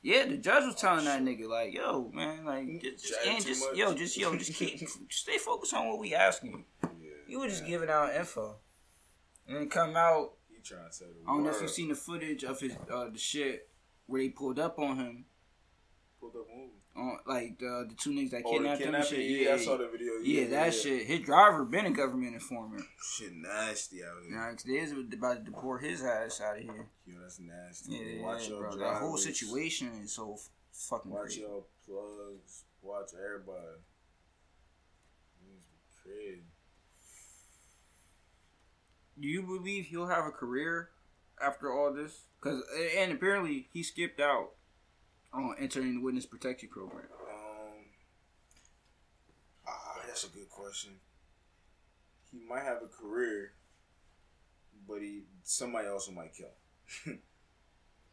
[0.02, 3.26] Yeah, the judge was telling that oh, nigga like, "Yo, man, like, mm, just, just,
[3.26, 3.76] and just much.
[3.76, 6.64] yo, just yo, just keep, just stay focused on what we asking you.
[7.00, 7.10] Yeah.
[7.26, 8.56] You were just giving out info,
[9.48, 10.32] and come out.
[10.48, 12.76] He trying to say the I don't know if you've seen the footage of his
[12.92, 13.68] uh, the shit
[14.06, 15.24] where they pulled up on him,
[16.20, 16.46] pulled up?
[16.96, 19.02] On like the the two niggas that Oh, kidnapped him.
[19.04, 19.20] Shit.
[19.42, 20.14] Yeah, I saw the video.
[20.24, 21.06] Yeah, that shit.
[21.06, 22.82] His driver been a government informant.
[23.16, 24.36] Shit nasty out here.
[24.50, 26.88] 'cause they is about to deport his ass out of here.
[27.06, 27.92] Yo, that's nasty.
[27.92, 28.70] Yeah, Watch your bro.
[28.76, 28.80] drivers.
[28.94, 30.36] That whole situation is so
[30.72, 31.40] fucking Watch crazy.
[31.42, 32.64] your plugs.
[32.82, 33.78] Watch everybody.
[35.40, 35.52] Be
[36.02, 36.42] crazy.
[39.20, 40.90] Do you believe he'll have a career
[41.42, 42.24] after all this?
[42.40, 42.62] Cause
[42.96, 44.50] and apparently he skipped out
[45.32, 47.06] on entering the witness protection program.
[47.20, 47.84] Um,
[49.66, 50.92] ah, that's a good question.
[52.30, 53.52] He might have a career,
[54.86, 56.50] but he somebody else might kill.
[57.04, 57.20] him.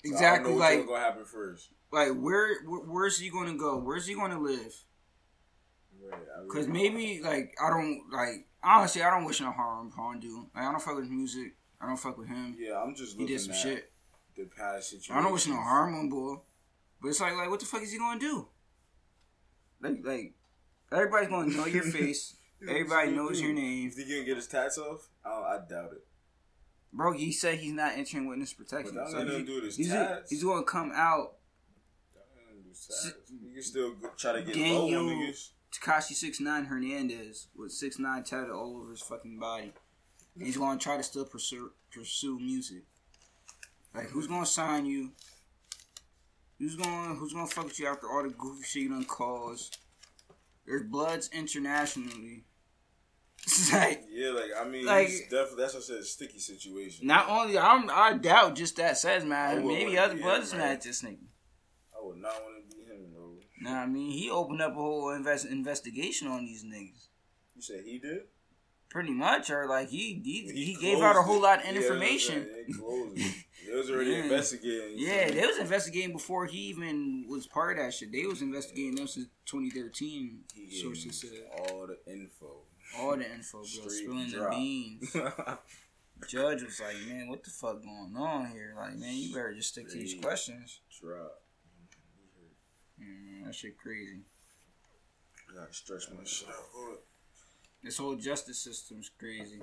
[0.04, 1.70] So Exactly, like gonna happen first.
[1.92, 3.80] like where, where where's he going to go?
[3.80, 4.72] Where's he going to live?
[6.00, 10.20] Right, Cause don't maybe like I don't like honestly I don't wish no harm upon
[10.20, 10.46] dude.
[10.56, 11.56] Like I don't fuck with music.
[11.80, 12.56] I don't fuck with him.
[12.60, 13.92] Yeah, I'm just He did some shit.
[14.36, 15.16] the past situation.
[15.16, 16.36] I don't wish no harm on boy.
[17.02, 18.48] But it's like like what the fuck is he going to do?
[19.82, 20.34] Like like
[20.92, 22.36] everybody's going to know your face.
[22.68, 23.90] Everybody knows your name.
[23.90, 25.10] Is he gonna get his tats off?
[25.24, 26.06] I, I doubt it.
[26.94, 28.96] Bro, he said he's not entering witness protection.
[28.96, 30.30] But So he- gonna do this he's, tats.
[30.32, 31.34] he's going to come out.
[32.16, 33.12] That ain't gonna do tats.
[33.44, 35.50] You can still try to get Daniel- low on niggas.
[35.80, 39.74] Tekashi six nine Hernandez with six nine tatted all over his fucking body.
[40.36, 42.84] And he's going to try to still pursue pursue music.
[43.94, 45.12] Like who's going to sign you?
[46.60, 49.06] Who's gonna Who's going to fuck with you after all the goofy shit you done
[49.06, 49.78] caused?
[50.66, 52.44] There's Bloods internationally.
[53.48, 55.98] It's like Yeah, like I mean, Like- definitely that's what I said.
[55.98, 57.06] A sticky situation.
[57.06, 59.68] not only I'm, I doubt just that says man.
[59.68, 61.18] Maybe other Bloods mad at this nigga.
[61.96, 62.65] I would not want to be him, though.
[63.62, 67.08] Nah, I mean he opened up a whole invest, investigation on these niggas.
[67.56, 68.24] You said he did.
[68.90, 71.42] Pretty much, or like he he, he, closed gave out a whole it.
[71.42, 72.44] lot of Yeah, that's what I'm information.
[72.46, 72.66] saying.
[72.68, 73.36] They closed it.
[73.68, 74.24] They was already Yeah.
[74.24, 74.94] investigating.
[74.98, 78.12] Yeah, they was investigating before he even was part of that shit.
[78.12, 80.40] They was investigating them since 2013.
[80.54, 82.62] He Sources said all the info.
[83.00, 85.16] all the info, bro, Straight spilling the beans.
[86.30, 88.74] Judge was like, "Man, what the fuck going on here?
[88.78, 91.42] Like, man, you better just stick to these questions." Drop.
[93.46, 94.22] That shit crazy.
[95.52, 97.00] I gotta stretch my shit out.
[97.84, 99.62] This whole justice system's crazy.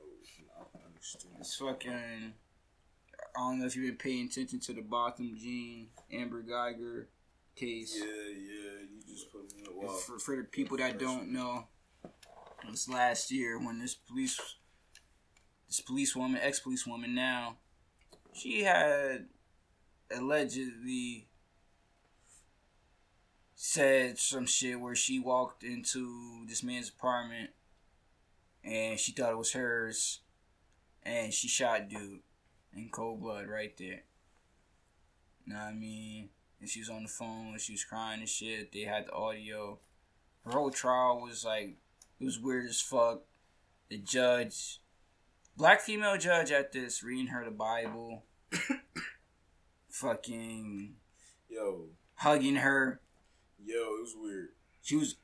[0.00, 0.78] Oh, I.
[1.40, 1.92] It's fucking.
[1.92, 7.06] I don't know if you've been paying attention to the Botham Jean Amber Guyger
[7.56, 7.96] case.
[7.98, 8.86] Yeah, yeah.
[8.88, 9.94] You just put me in a wall.
[9.96, 11.66] For, for the people that don't know,
[12.04, 14.38] it was last year when this police,
[15.66, 17.56] this police woman, ex police woman now,
[18.32, 19.26] she had
[20.16, 21.25] allegedly
[23.56, 27.50] said some shit where she walked into this man's apartment
[28.62, 30.20] and she thought it was hers
[31.02, 32.20] and she shot dude
[32.76, 34.02] in cold blood right there.
[35.46, 36.28] Know what I mean?
[36.60, 38.72] And she was on the phone, she was crying and shit.
[38.72, 39.78] They had the audio.
[40.44, 41.76] Her whole trial was like,
[42.20, 43.22] it was weird as fuck.
[43.88, 44.80] The judge,
[45.56, 48.24] black female judge at this, reading her the Bible,
[49.88, 50.94] fucking
[51.48, 53.00] Yo, hugging her.
[53.66, 54.48] Yo, it was weird.
[54.82, 55.16] She was,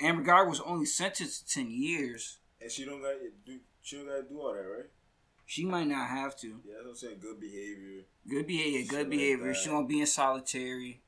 [0.00, 2.38] Amber Guyger was only sentenced to 10 years.
[2.62, 3.58] And she don't got to do.
[3.82, 4.86] She don't got to do all that, right?
[5.46, 6.46] She might not have to.
[6.64, 7.16] Yeah, that's what I'm saying.
[7.20, 8.02] Good behavior.
[8.28, 9.46] Good behavior, Shit good like behavior.
[9.48, 9.56] that.
[9.56, 11.00] she won't be in solitary.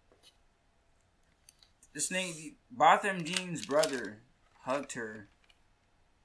[1.92, 4.22] This nigga, Botham Jean's brother,
[4.62, 5.28] hugged her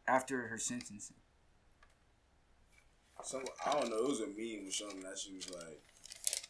[0.07, 1.17] after her sentencing.
[3.23, 3.97] Some I don't know.
[3.97, 5.81] It was a meme or something that she was like,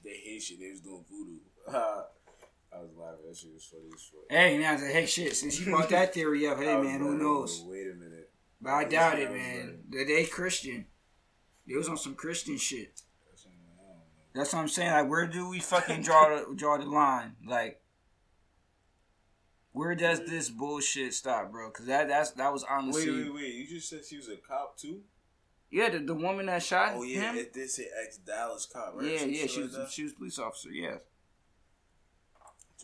[0.04, 0.60] they hate shit.
[0.60, 1.40] They was doing voodoo.
[2.74, 3.20] I was laughing.
[3.28, 4.12] That shit was funny as.
[4.30, 5.36] Hey, now I said, hey, shit.
[5.36, 7.64] Since you brought that theory up, hey man, who knows?
[7.68, 8.32] Wait a minute.
[8.62, 9.80] But I doubt it, man.
[9.90, 10.86] They, they Christian.
[11.68, 13.02] They was on some Christian shit.
[13.30, 14.04] That's what I'm like, I don't know.
[14.34, 14.92] That's what I'm saying.
[14.92, 17.36] Like, where do we fucking draw the draw the line?
[17.48, 17.82] Like,
[19.72, 21.70] where does this bullshit stop, bro?
[21.70, 23.54] Because that that's that was honestly, Wait, wait, wait.
[23.56, 25.02] You just said she was a cop too?
[25.72, 27.38] yeah, the, the woman that shot Oh yeah, him.
[27.38, 29.06] it did say ex Dallas cop, right?
[29.06, 29.90] yeah, yeah, she was that?
[29.92, 30.70] she was police officer.
[30.72, 30.98] Yeah,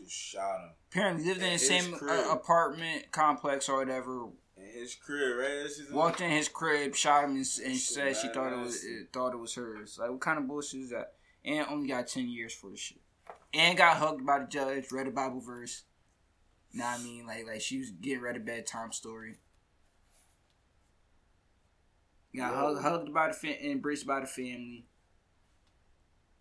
[0.09, 4.27] shot him apparently lived in the same uh, apartment complex or whatever.
[4.57, 5.67] in his crib, right?
[5.91, 9.33] Walked in his crib, shot him, and, and said she thought it was it, thought
[9.33, 9.97] it was hers.
[9.99, 11.13] Like, what kind of bullshit is that?
[11.43, 12.99] And only got ten years for the shit.
[13.53, 14.91] And got hugged by the judge.
[14.91, 15.83] Read a Bible verse.
[16.73, 17.25] Know what I mean?
[17.25, 19.37] Like, like she was getting read a bedtime story.
[22.35, 24.85] Got hugged, hugged by the fa- embraced by the family.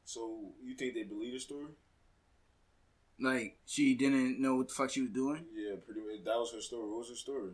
[0.05, 1.71] So you think they believe the story?
[3.21, 5.45] Like she didn't know what the fuck she was doing.
[5.55, 6.25] Yeah, pretty much.
[6.25, 6.89] That was her story.
[6.89, 7.53] What was her story?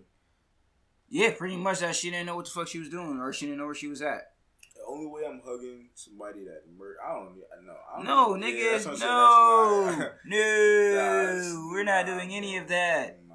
[1.08, 3.46] Yeah, pretty much that she didn't know what the fuck she was doing, or she
[3.46, 4.32] didn't know where she was at.
[4.74, 6.98] The only way I'm hugging somebody that murdered.
[7.04, 7.36] I don't.
[7.64, 7.74] Know.
[7.92, 8.46] I don't No, know.
[8.46, 13.18] Yeah, nigga, that's what I'm saying, no, no, we're not nah, doing any of that.
[13.26, 13.34] Nah,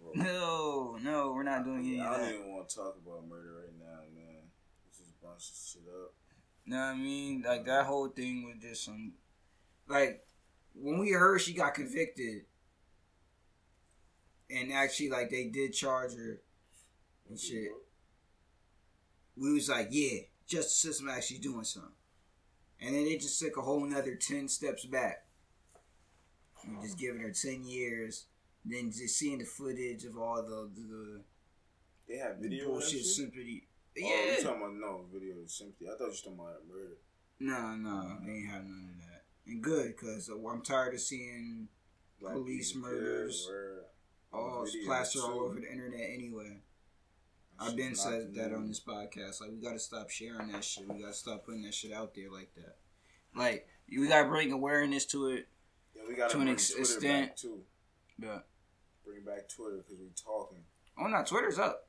[0.00, 0.12] bro.
[0.14, 3.74] No, no, we're not doing any I don't even want to talk about murder right
[3.78, 4.42] now, man.
[4.84, 6.12] Let's just bunch this shit up.
[6.66, 7.42] know what I mean?
[7.46, 9.14] Like that whole thing was just some
[9.88, 10.24] like
[10.74, 12.42] when we heard she got convicted
[14.50, 16.40] and actually like they did charge her
[17.28, 17.68] and shit.
[19.36, 21.90] We was like, yeah, justice system actually doing something.
[22.80, 25.24] And then they just took a whole another ten steps back.
[26.68, 28.26] We just giving her ten years.
[28.64, 31.20] Then just seeing the footage of all the the,
[32.08, 33.04] They have the video bullshit shit?
[33.06, 33.66] sympathy.
[33.68, 34.36] Oh, Yeah.
[34.36, 35.86] you talking about no video sympathy?
[35.86, 36.96] I thought you were talking about murder.
[37.40, 39.01] No, no, they ain't have none of that.
[39.46, 41.68] And good, because uh, I'm tired of seeing
[42.20, 43.48] Black Police murders,
[44.32, 46.58] all plastered all over the internet anyway.
[47.58, 49.40] I've been said that on this podcast.
[49.40, 50.88] Like, we gotta stop sharing that shit.
[50.88, 52.76] We gotta stop putting that shit out there like that.
[53.36, 55.48] Like, we gotta bring awareness to it.
[55.94, 57.26] Yeah, we gotta to an bring ex- Twitter extent.
[57.28, 57.60] back too.
[58.18, 58.46] But,
[59.04, 60.62] Bring back Twitter because we're talking.
[60.98, 61.88] oh no, Twitter's up.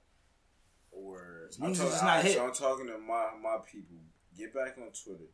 [0.92, 2.36] Or I'm talking, it's not alright, hit.
[2.36, 3.98] so I'm talking to my my people.
[4.38, 5.30] Get back on Twitter.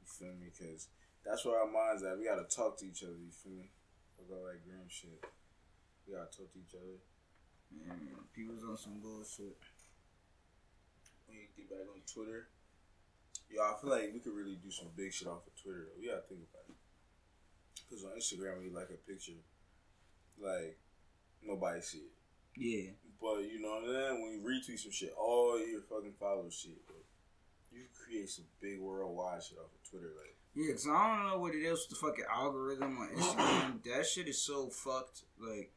[0.00, 0.46] You feel me?
[0.58, 0.88] Because
[1.24, 2.18] that's where our minds at.
[2.18, 3.18] We gotta talk to each other.
[3.18, 3.70] You feel me?
[4.18, 5.18] About that grim shit.
[6.06, 7.02] We gotta talk to each other.
[7.72, 9.56] Man, people's on some bullshit.
[11.26, 12.48] We need to get back on Twitter.
[13.50, 15.88] Yo, I feel like we could really do some big shit off of Twitter.
[15.88, 15.98] though.
[16.00, 16.78] We gotta think about it.
[17.90, 19.36] Cause on Instagram, when you like a picture,
[20.40, 20.78] like
[21.44, 22.14] nobody see it.
[22.56, 22.90] Yeah.
[23.20, 24.22] But you know what I'm saying?
[24.22, 26.82] When you retweet some shit, all your fucking followers see it.
[27.72, 30.12] You create some big worldwide shit off of Twitter.
[30.16, 33.82] Like, Yeah, because I don't know what it is with the fucking algorithm on Instagram.
[33.96, 35.22] that shit is so fucked.
[35.40, 35.72] Like,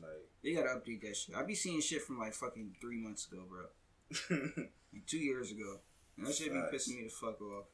[0.00, 1.34] like they gotta update that shit.
[1.34, 4.64] I be seeing shit from like fucking three months ago, bro.
[4.92, 5.80] Like two years ago.
[6.16, 7.66] And that shit be pissing me the fuck off.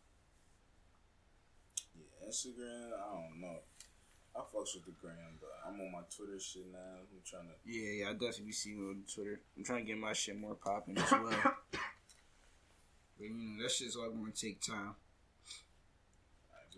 [1.95, 2.91] yeah, Instagram.
[2.93, 3.59] I don't know.
[4.37, 6.79] I fucks with the gram, but I'm on my Twitter shit now.
[6.79, 7.55] I'm trying to.
[7.65, 9.41] Yeah, yeah, I definitely be seeing it on Twitter.
[9.57, 11.31] I'm trying to get my shit more popping as well.
[11.71, 11.81] but
[13.21, 14.97] you know, that shit's all gonna take time.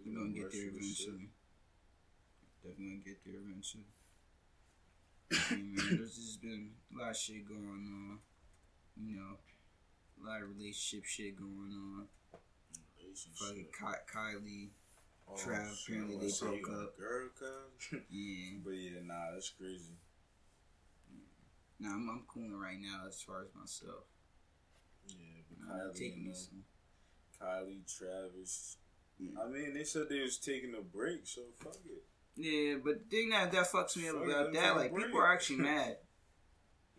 [0.06, 1.08] Like, We're gonna get there rush this shit.
[1.08, 1.30] eventually.
[2.62, 3.84] Definitely gonna get there eventually.
[5.30, 7.58] Yeah, man, there's just been a lot of shit going
[7.90, 8.18] on.
[8.96, 9.36] You know,
[10.22, 12.06] a lot of relationship shit going on.
[13.02, 13.72] Fucking Relationship.
[13.74, 14.68] Ky- Kylie.
[15.28, 15.96] Oh, Trav, shit.
[15.96, 16.96] apparently they say broke up.
[16.96, 18.00] Girl, cuz.
[18.10, 18.58] Yeah.
[18.64, 19.98] but yeah, nah, that's crazy.
[21.80, 24.04] Nah, I'm, I'm cooling right now as far as myself.
[25.08, 27.46] Yeah, but I'm Kylie, taking you know.
[27.46, 28.76] Kylie, Travis.
[29.20, 32.02] I mean, they said they was taking a break, so fuck it.
[32.36, 35.32] Yeah, but the thing that that fucks me up Fuck about that, like people are
[35.32, 35.96] actually mad.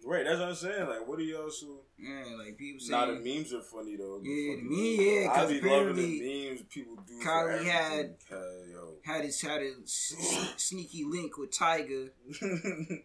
[0.06, 0.88] Right, that's what I'm saying.
[0.88, 1.82] Like, what are y'all so?
[1.98, 2.92] Yeah, like people say.
[2.92, 4.20] Nah, the memes are funny though.
[4.24, 7.20] Yeah, the meme, yeah, 'cause I loving apparently the memes people do.
[7.20, 8.94] for Kylie had- everything, cuz, yo.
[9.04, 12.10] had his had a sneaky link with Tyga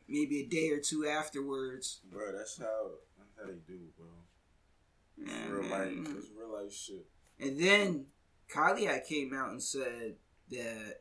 [0.08, 2.00] maybe a day or two afterwards.
[2.10, 4.06] bro, that's how that's how they do, bro.
[5.16, 5.70] Yeah, real man.
[6.04, 7.06] life, it's real life shit.
[7.40, 8.06] And then
[8.52, 10.16] Kylie had came out and said
[10.50, 11.00] that,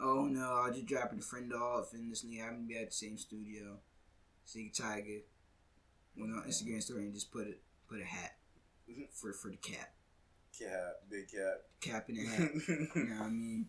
[0.00, 2.94] oh no, I just dropping a friend off and this nigga haven't be at the
[2.94, 3.78] same studio.
[4.44, 5.22] See Tyga
[6.16, 8.36] went on Instagram story and just put it put a hat
[8.90, 9.02] mm-hmm.
[9.12, 9.92] for for the cap,
[10.58, 11.62] Cap, big cap.
[11.80, 12.50] cap in the hat.
[12.68, 13.66] you know what I mean?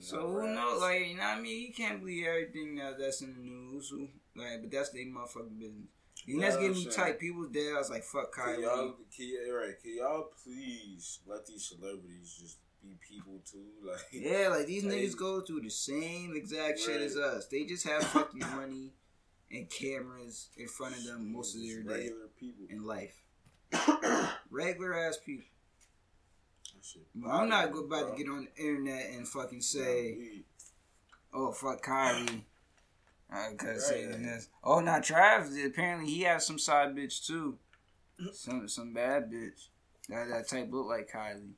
[0.00, 0.80] So who knows?
[0.80, 1.66] Like you know what I mean?
[1.66, 3.92] You can't believe everything that's in the news.
[4.36, 5.88] Like, but that's their motherfucking business.
[6.26, 7.18] And that's Yeah, getting me tight.
[7.20, 8.62] People there, I was like, fuck Can Kylie.
[8.62, 13.64] y'all, can, y- right, can y'all please let these celebrities just be people too?
[13.86, 17.46] Like, Yeah, like these Like- niggas go through the same exact shit as us.
[17.48, 18.92] They just have fucking money
[19.50, 22.64] and cameras in front of them most of their just day regular people.
[22.70, 23.20] in life.
[24.50, 25.44] Regular ass people.
[26.82, 30.42] Shit I'm not about to get on the internet and fucking say,
[31.32, 31.82] "Oh fuck
[33.34, 34.40] Kylie," because Right.
[34.62, 35.56] oh, not Travis.
[35.64, 37.58] Apparently, he has some side bitch too.
[38.32, 39.68] Some some bad bitch.
[40.08, 41.52] That that type look like Kylie.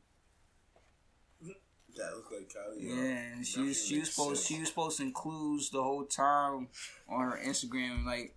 [1.96, 2.78] that look like Kylie.
[2.82, 6.68] Yeah, and she was she was supposed she was supposed to include the whole time
[7.08, 8.04] on her Instagram.
[8.04, 8.34] Like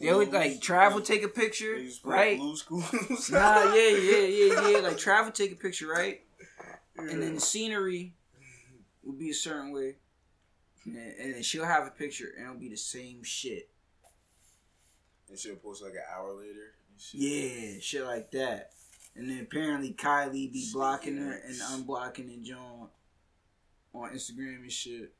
[0.00, 2.38] they would like travel, take a picture, They just put right?
[2.38, 4.78] Nah, yeah, yeah, yeah, yeah.
[4.82, 6.20] Like travel, take a picture, right?
[6.96, 8.14] And then the scenery
[9.04, 9.96] would be a certain way,
[10.84, 10.96] and
[11.36, 13.68] and she'll have a picture, and it'll be the same shit.
[15.28, 16.74] and she'll post like an hour later.
[16.90, 17.20] and shit.
[17.20, 18.70] Yeah, shit like that.
[19.16, 22.88] And then apparently Kylie be blocking her and unblocking and John
[23.94, 25.14] on Instagram and shit.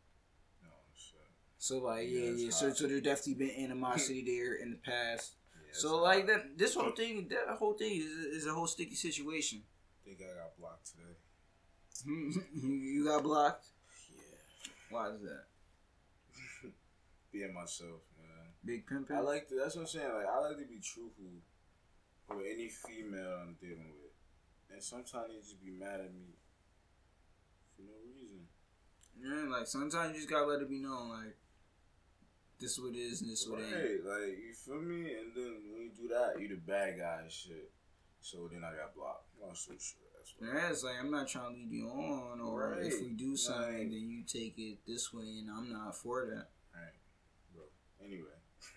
[0.62, 1.20] No, shit.
[1.58, 2.50] So like Yeah, yeah, yeah.
[2.50, 5.34] So so there definitely been animosity there in the past.
[5.54, 6.26] Yeah, So like hot.
[6.26, 9.62] that, this whole thing, that whole thing is is a whole sticky situation.
[10.04, 12.40] think I got blocked today.
[12.60, 13.66] you got blocked.
[14.10, 14.16] Yeah.
[14.90, 15.44] Why is that?
[17.34, 18.54] Being myself, man.
[18.64, 19.16] Big pimpin'.
[19.16, 19.56] I like to.
[19.58, 20.06] That's what I'm saying.
[20.14, 21.34] Like I like to be truthful
[22.30, 24.14] with any female I'm dealing with,
[24.70, 26.38] and sometimes they just be mad at me
[27.74, 28.46] for no reason.
[29.18, 31.34] Yeah, like sometimes you just gotta let it be known, like
[32.60, 34.06] this is what it is and this is what it ain't.
[34.06, 35.10] Like you feel me?
[35.18, 37.72] And then when you do that, you the bad guy and shit.
[38.20, 39.26] So then I got blocked.
[39.42, 40.32] Long story short, that's.
[40.40, 42.86] Yeah, it's like I'm not trying to lead you on, or Right.
[42.86, 46.24] if we do something, Like- then you take it this way, and I'm not for
[46.26, 46.48] that.
[48.04, 48.36] Anyway,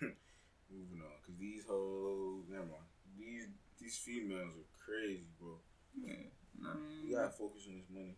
[0.70, 2.88] moving on, cause these hoes, never mind.
[3.18, 3.48] These
[3.80, 5.56] these females are crazy, bro.
[6.00, 6.14] Yeah,
[6.64, 8.16] I mean, You gotta focus on this money.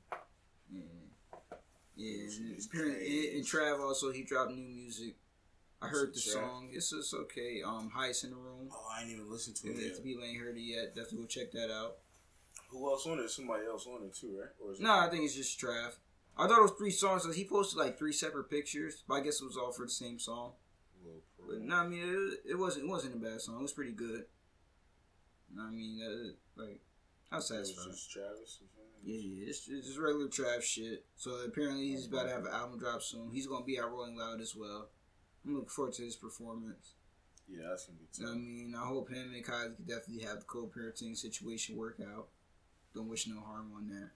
[0.72, 0.82] yeah,
[1.96, 2.26] yeah.
[2.56, 3.36] And, crazy.
[3.36, 5.16] and Trav also he dropped new music.
[5.82, 6.32] I heard the Trav?
[6.32, 6.68] song.
[6.72, 7.62] It's just okay.
[7.64, 8.68] Um, Highest in the Room.
[8.70, 9.96] Oh, I ain't even listened to it yet.
[9.96, 11.96] the people ain't heard it yet, definitely go check that out.
[12.68, 13.30] Who else on it?
[13.30, 14.50] Somebody else on it too, right?
[14.64, 15.92] Or is it No, I think it's just Trav.
[16.38, 17.22] I thought it was three songs.
[17.24, 19.90] So he posted like three separate pictures, but I guess it was all for the
[19.90, 20.52] same song.
[21.48, 22.86] But no, I mean it, it wasn't.
[22.86, 23.58] It wasn't a bad song.
[23.58, 24.24] It was pretty good.
[25.58, 26.80] I mean, uh, like
[27.32, 28.58] I was It was just Travis.
[29.02, 31.04] Yeah, yeah, it's, it's just regular Trav shit.
[31.16, 33.30] So apparently he's about to have an album drop soon.
[33.32, 34.88] He's gonna be at Rolling Loud as well.
[35.44, 36.94] I'm looking forward to his performance.
[37.48, 40.40] Yeah, that's gonna be So, I mean, I hope him and Kylie can definitely have
[40.40, 42.28] the co-parenting situation work out.
[42.94, 44.10] Don't wish no harm on that.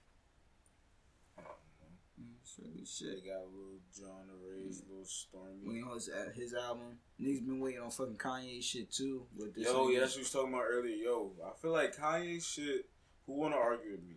[2.59, 2.81] I don't know.
[2.81, 3.25] It's regular They shit.
[3.25, 5.65] got little John Arrays, little Stormi.
[5.67, 6.97] Waiting on his, his album.
[7.21, 9.25] Niggas been waiting on fucking Kanye shit too.
[9.37, 10.95] With this Yo, yeah, that's what we was talking about earlier.
[10.95, 12.89] Yo, I feel like Kanye shit.
[13.25, 14.15] Who wanna argue with me?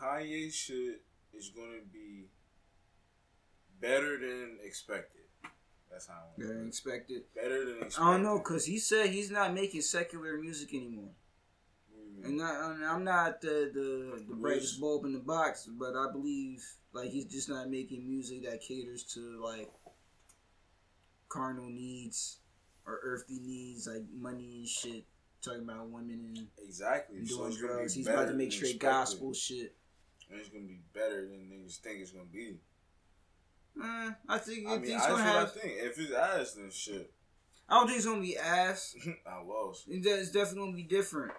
[0.00, 1.02] Kanye shit
[1.34, 2.26] is gonna be
[3.80, 5.22] better than expected.
[5.90, 7.22] That's how I want Better than expected.
[7.34, 8.02] Better than expected.
[8.02, 11.10] I don't know, cause he said he's not making secular music anymore.
[11.90, 12.05] What do you mean?
[12.24, 16.64] And and I'm not the, the the brightest bulb in the box, but I believe
[16.92, 19.70] like he's just not making music that caters to like
[21.28, 22.38] carnal needs
[22.86, 25.04] or earthly needs, like money and shit.
[25.42, 27.18] Talking about women and, Exactly.
[27.18, 27.94] and doing be drugs.
[27.94, 29.74] He's about to make straight gospel shit.
[30.30, 32.58] And it's gonna be better than niggas think it's gonna be.
[33.80, 35.48] Eh, I think I if mean, he's that's gonna what have.
[35.48, 35.72] I think.
[35.76, 37.12] If it's ass, then shit.
[37.68, 38.96] I don't think it's gonna be ass.
[39.26, 39.84] I was.
[39.86, 41.32] It's definitely gonna be different.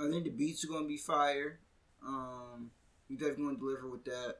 [0.00, 1.58] I think the beats are gonna be fire.
[2.06, 2.70] Um,
[3.08, 4.36] he's definitely gonna deliver with that.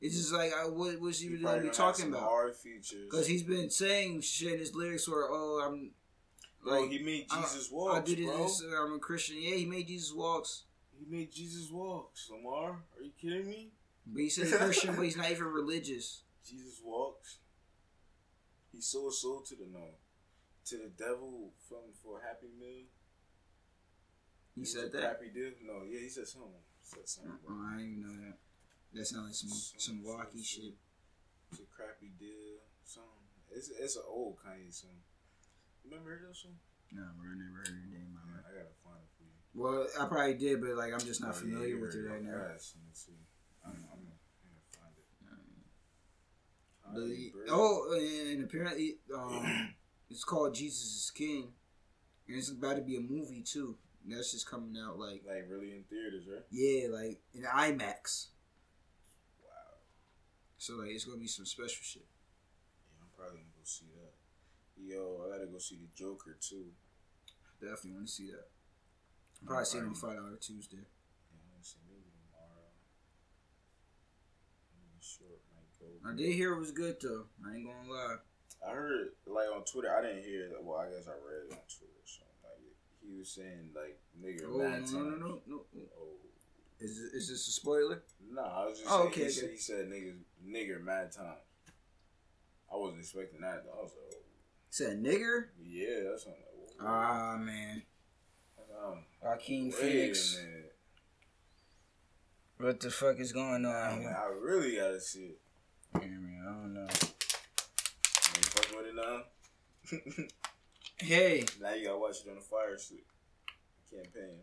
[0.00, 2.20] It's just like, I, what was he He really gonna be talking about?
[2.22, 3.06] Hard features.
[3.10, 5.90] Because he's been saying shit in his lyrics where, oh, I'm.
[6.62, 8.26] Bro, Like, he made I- Jesus I walks, did it.
[8.26, 8.42] bro.
[8.44, 9.36] This, I'm a Christian.
[9.40, 10.64] Yeah, he made Jesus walks,
[10.98, 12.28] He made Jesus walks.
[12.30, 13.70] Lamar, are you kidding me?
[14.06, 16.22] but he said he's Christian, but he's not even religious.
[16.48, 17.38] Jesus walks.
[18.72, 19.84] He sold soul to the no,
[20.66, 22.84] to the devil from for a happy meal.
[24.58, 25.02] He said that.
[25.02, 25.50] Happy deal?
[25.64, 26.58] No, yeah, he said something.
[26.82, 27.32] He said something.
[27.34, 27.56] Oh, Bro.
[27.56, 28.36] I didn't even know that.
[28.94, 30.74] That sounds like some some wacky shit.
[31.52, 32.64] It's a crappy deal.
[32.84, 33.28] Something.
[33.54, 34.98] It's it's an old Kanye song.
[35.84, 36.56] You remember heard that song?
[36.92, 38.44] No, bro, I never heard it in my Yeah, life.
[38.48, 39.36] I gotta find it for you.
[39.52, 42.08] Well, I probably did, but like I'm just not Oh, yeah, familiar you with it
[42.08, 42.32] right now.
[42.32, 43.24] I gotta send it to you.
[43.64, 44.16] I'm, I'm gonna
[44.72, 45.04] find it.
[47.32, 47.44] Bro.
[47.50, 49.74] oh, and apparently, um,
[50.10, 51.52] it's called Jesus is King,
[52.26, 53.76] and it's about to be a movie too.
[54.10, 56.44] That's just coming out like like really in theaters, right?
[56.50, 58.28] yeah, like in IMAX.
[59.42, 59.78] Wow.
[60.58, 62.06] So like it's gonna be some special shit.
[62.88, 64.14] Yeah, I'm probably gonna go see that.
[64.80, 66.72] Yo, I gotta go see the Joker too.
[67.60, 68.46] Definitely want to see that.
[69.44, 70.78] Probably see it on Friday or Tuesday.
[70.78, 72.70] Yeah, I wanna see maybe tomorrow.
[74.74, 75.90] Maybe short might go.
[76.08, 77.26] I did hear it was good though.
[77.44, 78.16] I ain't gonna lie.
[78.66, 79.90] I heard like on Twitter.
[79.90, 80.46] I didn't hear.
[80.46, 80.56] it.
[80.62, 81.97] Well, I guess I read it on Twitter.
[83.10, 85.82] He was saying like nigga Oh mad no no no no no.
[85.98, 86.16] Oh.
[86.80, 88.02] Is is this a spoiler?
[88.30, 89.32] Nah, I was just Oh, saying, okay, he, okay.
[89.32, 90.14] Said, he said nigga
[90.46, 91.38] nigger mad times.
[92.72, 93.64] I wasn't expecting that.
[93.64, 93.78] Though.
[93.78, 94.22] I was like, oh,
[94.70, 95.46] Said nigger.
[95.60, 96.42] yeah, that's something.
[96.78, 96.88] Like.
[96.88, 97.82] Ah man,
[98.84, 100.38] um, Joaquin Phoenix.
[102.58, 104.16] What the fuck is going I, on mean, here?
[104.20, 105.40] I really gotta see it.
[105.94, 106.86] I mean, I don't know.
[106.90, 110.26] You fucking with it now.
[111.00, 113.04] Hey, now you gotta watch it on the Fire Stick
[113.90, 114.38] campaign.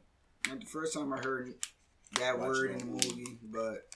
[0.48, 1.54] not the first time I heard
[2.20, 3.08] that Watch word in on the movie.
[3.10, 3.88] movie, but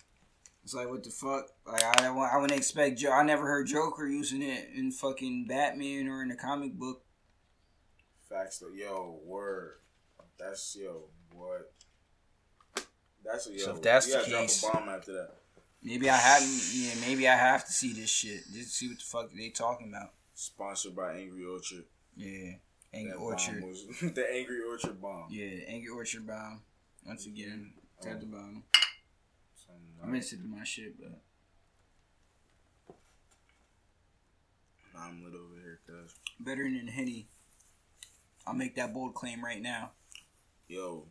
[0.64, 1.46] it's like what the fuck?
[1.66, 2.98] Like I don't want- I wouldn't expect.
[3.00, 7.04] Jo- I never heard Joker using it in fucking Batman or in a comic book.
[8.28, 9.80] Facts though, yo, word.
[10.38, 11.72] That's yo, what?
[13.24, 13.58] That's a yo.
[13.58, 15.36] So if that's you the case- drop a bomb after that.
[15.82, 16.70] Maybe I haven't.
[16.74, 19.88] Yeah, maybe I have to see this shit just see what the fuck they talking
[19.88, 20.14] about.
[20.34, 21.86] Sponsored by Angry Orchard.
[22.20, 22.52] Yeah,
[22.94, 23.64] Angry That Orchard.
[23.64, 25.28] was the Angry Orchard bomb.
[25.30, 26.62] Yeah, Angry Orchard bomb.
[27.06, 27.34] Once mm-hmm.
[27.34, 28.32] again, It's at the oh.
[28.32, 28.64] bottom.
[29.56, 31.22] Something I've been sipping my shit, but
[35.00, 36.14] I'm lit over here, cuz.
[36.42, 37.30] better than Henny.
[38.46, 39.92] I'll make that bold claim right now.
[40.68, 41.06] Yo,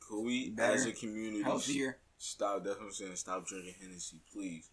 [0.00, 1.98] could we, Better, as a community, Healthier.
[2.16, 2.64] stop?
[2.64, 3.16] That's what I'm saying.
[3.16, 4.70] Stop drinking Hennessy, please.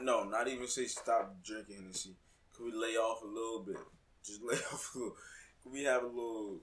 [0.00, 2.14] No, not even say stop drinking Hennessy.
[2.52, 3.76] Could we lay off a little bit?
[4.24, 5.16] Just lay off a little.
[5.64, 6.60] We have a little,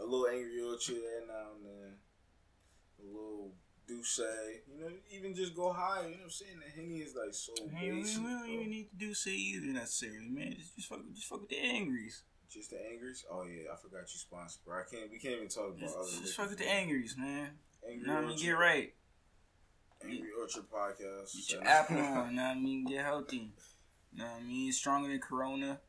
[0.00, 1.92] a little angry orchard every now and then?
[3.00, 3.52] A little
[3.88, 4.20] douce,
[4.68, 6.02] you know, even just go high.
[6.02, 6.60] You know what I'm saying?
[6.64, 9.66] The Henny is like so Hey, we, we don't even need to do say either
[9.66, 10.54] necessarily, man.
[10.58, 12.22] Just, just fuck, just fuck with the angries.
[12.48, 13.24] Just the Angries?
[13.30, 14.78] Oh yeah, I forgot you sponsored, bro.
[14.78, 15.10] I can't.
[15.10, 16.22] We can't even talk about Just, other.
[16.22, 17.50] just fuck with the angries, man.
[17.88, 18.38] Angry Know what I mean?
[18.38, 18.94] Get right.
[20.04, 21.34] Angry Orchard podcast.
[21.34, 22.36] Get your apple on.
[22.36, 22.84] Know what I mean?
[22.86, 23.52] Get healthy.
[24.14, 24.72] Know what I mean?
[24.72, 25.80] Stronger than Corona.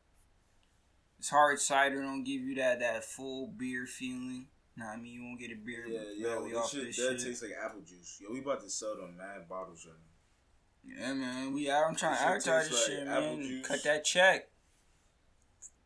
[1.20, 4.47] It's hard cider don't give you that that full beer feeling.
[4.78, 5.13] What I mean?
[5.13, 7.28] You won't get a beer Yeah, yo, this off shit this that shit.
[7.28, 8.20] tastes like apple juice.
[8.22, 11.05] Yo, we about to sell them mad bottles right now.
[11.07, 11.53] Yeah, man.
[11.53, 13.41] We I'm trying to advertise this shit, man.
[13.41, 13.68] juice.
[13.68, 14.49] Cut that check.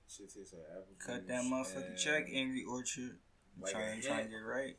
[0.09, 1.05] Shit tastes like apple juice.
[1.07, 2.27] Cut that motherfucking check.
[2.33, 3.17] Angry Orchard.
[3.55, 4.75] I'm Like trying, trying to get right.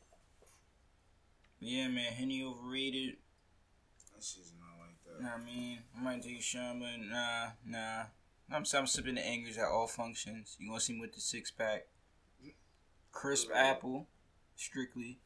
[1.59, 2.13] But yeah, man.
[2.13, 3.17] Henny overrated.
[4.15, 5.23] That shit's not like that.
[5.23, 5.79] what I mean?
[5.97, 8.03] I might take a shot, but nah, nah.
[8.53, 10.55] I'm, I'm sipping the Angers at all functions.
[10.59, 11.87] You gonna see me with the six pack.
[13.11, 13.59] Crisp Right.
[13.65, 14.07] apple,
[14.55, 15.19] strictly.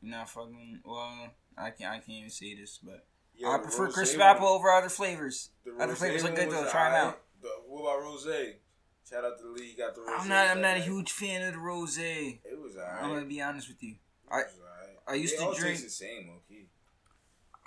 [0.00, 0.80] Not fucking.
[0.84, 1.90] Well, I can't.
[1.92, 3.06] I can't even say this, but
[3.36, 5.50] Yo, I prefer crisp one- apple over other flavors.
[5.64, 6.68] the Other flavors look good though.
[6.70, 7.20] Try them out.
[7.40, 8.24] The, what about rose?
[9.08, 9.76] Shout out to the league.
[9.78, 10.10] Got the rose.
[10.20, 10.48] I'm not.
[10.48, 11.98] I'm not a huge fan of the rose.
[11.98, 13.02] It was alright.
[13.02, 13.92] I'm gonna be honest with you.
[13.92, 14.96] It I- was alright.
[15.06, 16.66] I used They to all drink- the same, okay.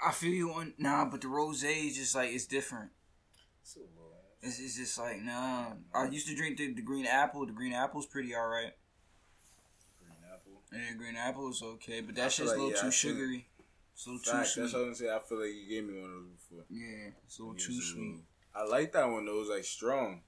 [0.05, 2.91] I feel you on nah, but the rose is just like it's different.
[3.61, 4.04] It's a little.
[4.41, 5.67] It's, it's just like nah.
[5.93, 7.45] I used to drink the, the green apple.
[7.45, 8.73] The green apple's pretty alright.
[9.99, 10.61] Green apple.
[10.71, 13.47] Yeah, green apple is okay, but that shit's like, a little yeah, too sugary.
[13.93, 14.81] It's a little Fact, too that's sweet.
[14.81, 15.11] what I'm saying.
[15.11, 16.65] I feel like you gave me one of those before.
[16.69, 18.23] Yeah, it's a little too sweet.
[18.53, 19.37] I like that one though.
[19.37, 20.21] It was like strong.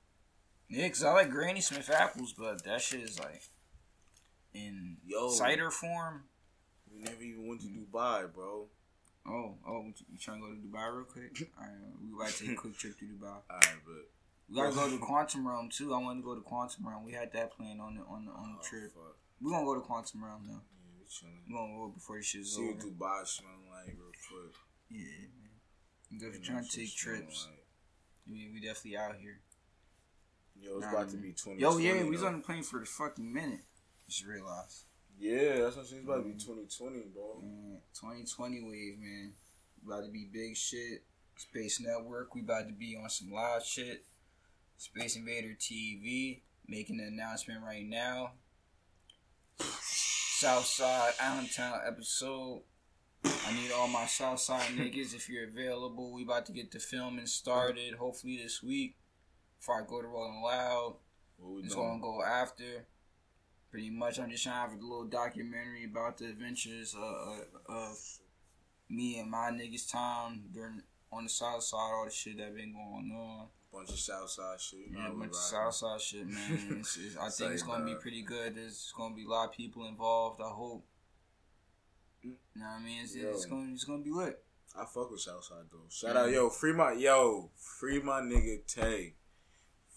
[0.69, 3.41] Yeah, cause I like Granny Smith apples, but that shit is like
[4.53, 5.29] in Yo.
[5.29, 6.23] cider form.
[6.91, 8.67] We never even went to Dubai, bro.
[9.28, 11.51] Oh, oh, you trying to go to Dubai real quick?
[11.59, 13.36] All right, we about to take a quick trip to Dubai.
[13.51, 14.07] Alright, but
[14.49, 15.93] We gotta go to Quantum Realm too.
[15.93, 17.03] I want to go to Quantum Realm.
[17.05, 18.91] We had that plan on the on the on oh, the trip.
[18.93, 19.17] fuck.
[19.41, 20.53] We gonna go to Quantum Realm though.
[20.63, 21.41] Yeah, we chilling.
[21.47, 22.71] We gonna go before this shit's See over.
[22.71, 24.55] what Dubai smelling like real quick.
[24.89, 25.51] Yeah, man.
[26.11, 27.47] I'm definitely trying to take trips.
[27.49, 27.65] like.
[28.30, 29.39] We, we definitely out here.
[30.59, 31.61] Yo, it's Nah, about to be 20.
[31.61, 33.61] Yo, yeah, we was on the plane for a fucking minute.
[34.09, 34.86] Just realized.
[35.20, 35.84] Yeah, that's what.
[35.86, 36.45] It's about to be Mhm.
[36.45, 37.39] 2020, bro.
[37.41, 39.34] Man, 2020 wave, man.
[39.86, 41.03] About to be big shit.
[41.38, 44.05] Space Network, we about to be on some live shit.
[44.78, 48.34] Space Invader TV, making an announcement right now.
[49.59, 52.61] Southside Allentown episode.
[53.24, 56.11] I need all my Southside niggas if you're available.
[56.13, 58.95] We about to get the filming started, hopefully this week.
[59.59, 60.97] Before I go to Rolling Loud.
[61.38, 61.88] What we It's doing?
[61.88, 62.86] gonna go after.
[63.72, 67.74] Pretty much, I'm just trying to have a little documentary about the adventures uh, uh,
[67.74, 67.97] of
[68.89, 72.74] me and my niggas' time during on the south side, all the shit that been
[72.74, 73.47] going on.
[73.72, 74.80] Bunch of Southside shit.
[74.89, 76.78] You Yeah, a bunch of south side shit, man.
[76.80, 78.55] It's, it's, I think it's gonna be pretty good.
[78.55, 80.39] There's gonna be a lot of people involved.
[80.41, 80.86] I hope.
[82.24, 83.03] You know what I mean?
[83.03, 84.41] It's, it's gonna it's gonna be lit.
[84.76, 85.80] I fuck with Southside though.
[85.89, 86.22] Shout Yeah.
[86.22, 89.15] out, yo, free my yo, free my nigga Tay.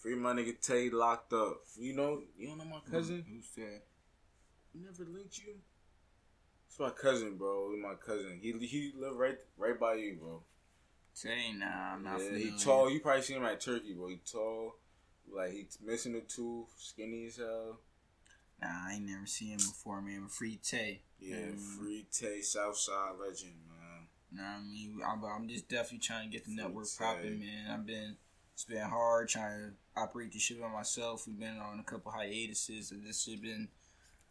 [0.00, 1.60] Free my nigga Tay locked up.
[1.78, 3.22] You know, you don't know my cousin?
[3.28, 3.82] Who's that?
[4.74, 5.54] Never linked you?
[6.68, 7.72] It's my cousin, bro.
[7.74, 8.38] He's my cousin.
[8.40, 10.42] He he live right right by you, bro.
[11.20, 12.46] Tay, nah, I'm not yeah, familiar.
[12.46, 12.90] he tall.
[12.90, 14.08] You probably seen him at Turkey, bro.
[14.08, 14.76] He tall,
[15.30, 17.80] like he missing a tooth, skinny as hell.
[18.62, 20.28] Nah, I ain't never seen him before, man.
[20.28, 21.02] Free Tay.
[21.18, 21.58] Yeah, Mm.
[21.58, 24.06] free Tay, Southside legend, man.
[24.32, 25.00] What I mean?
[25.06, 27.04] I'm, I'm just definitely trying to get the network Say.
[27.04, 27.70] popping, man.
[27.70, 28.16] I've been,
[28.60, 31.26] it's been hard trying to operate this shit by myself.
[31.26, 33.68] We've been on a couple hiatuses, and this shit been,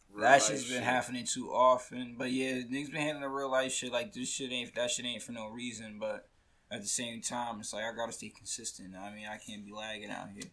[0.08, 0.82] Real that shit's been shit.
[0.84, 2.14] happening too often.
[2.16, 3.90] But yeah, niggas been handling the real life shit.
[3.90, 5.96] Like, this shit ain't, that shit ain't for no reason.
[5.98, 6.28] But
[6.70, 8.94] at the same time, it's like, I gotta stay consistent.
[8.94, 10.52] I mean, I can't be lagging out here.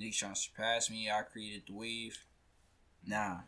[0.00, 1.10] Niggas trying to surpass me.
[1.10, 2.24] I created the wave.
[3.06, 3.40] Nah,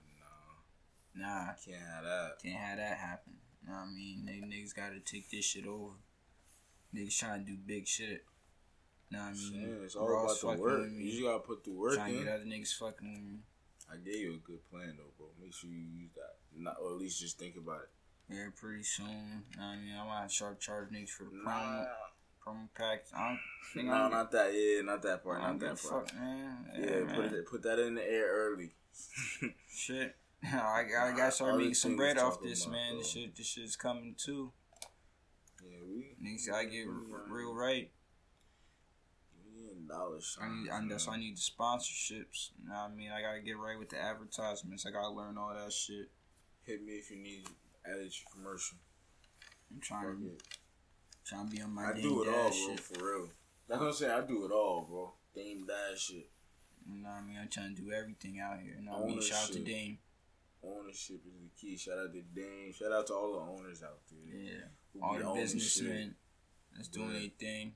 [1.15, 1.45] Nah, nah.
[1.65, 2.33] can't have that.
[2.43, 3.33] Can't have that happen.
[3.63, 4.51] You know what I mean?
[4.53, 5.95] Niggas gotta take this shit over.
[6.95, 8.23] Niggas trying to do big shit.
[9.11, 9.53] You know what I mean?
[9.53, 10.89] Shit, it's all Ross about the work.
[10.93, 13.39] You just gotta put the work trying to get other niggas fucking with me.
[13.93, 15.29] I gave you a good plan though, bro.
[15.41, 16.37] Make sure you use that.
[16.57, 18.35] Not or at least just think about it.
[18.35, 19.45] Yeah, pretty soon.
[19.57, 19.95] Know I mean?
[19.97, 21.87] I might sharp charge niggas for the Nah, promo,
[22.45, 23.13] promo packs.
[23.17, 23.39] I don't
[23.73, 24.53] think no, I'm not that.
[24.53, 25.41] Yeah, not that part.
[25.41, 26.11] I Not that part.
[26.11, 26.67] fuck, man.
[26.77, 28.73] Yeah, Yeah, put it, put that in the air early.
[29.73, 30.17] Shit.
[30.45, 32.99] I, I gotta start making some bread off this, about, man.
[32.99, 34.53] This shit, this shit's coming too.
[35.65, 36.17] Yeah, we.
[36.23, 37.91] Niggas gotta get in- real right.
[39.91, 40.45] In.
[40.45, 42.51] I need, I, that's why I need the sponsorships.
[42.61, 43.11] You know what I mean?
[43.11, 44.85] I gotta get right with the advertisements.
[44.87, 46.11] I gotta learn all that shit.
[46.65, 47.45] Hit me if you need
[47.87, 48.79] edit your commercial.
[49.71, 50.43] I'm Fuck trying, it.
[51.25, 52.69] trying to be on my I do it all, Dash bro.
[52.71, 52.81] shit.
[52.81, 53.29] For real.
[53.69, 54.13] That's what I'm saying.
[54.13, 55.13] I do it all, bro.
[55.35, 56.31] Dame Dash shit.
[56.89, 57.37] You know what I mean?
[57.41, 58.77] I'm trying to do everything out here.
[58.79, 59.21] You know what I mean?
[59.21, 59.59] Shout out to.
[59.65, 59.99] Dame.
[60.65, 61.77] Ownership is the key.
[61.77, 62.73] Shout out to Dame.
[62.73, 64.41] Shout out to all the owners out there.
[64.41, 65.03] Yeah.
[65.03, 66.15] All the businessmen
[66.75, 67.19] that's doing Yeah.
[67.21, 67.75] their thing.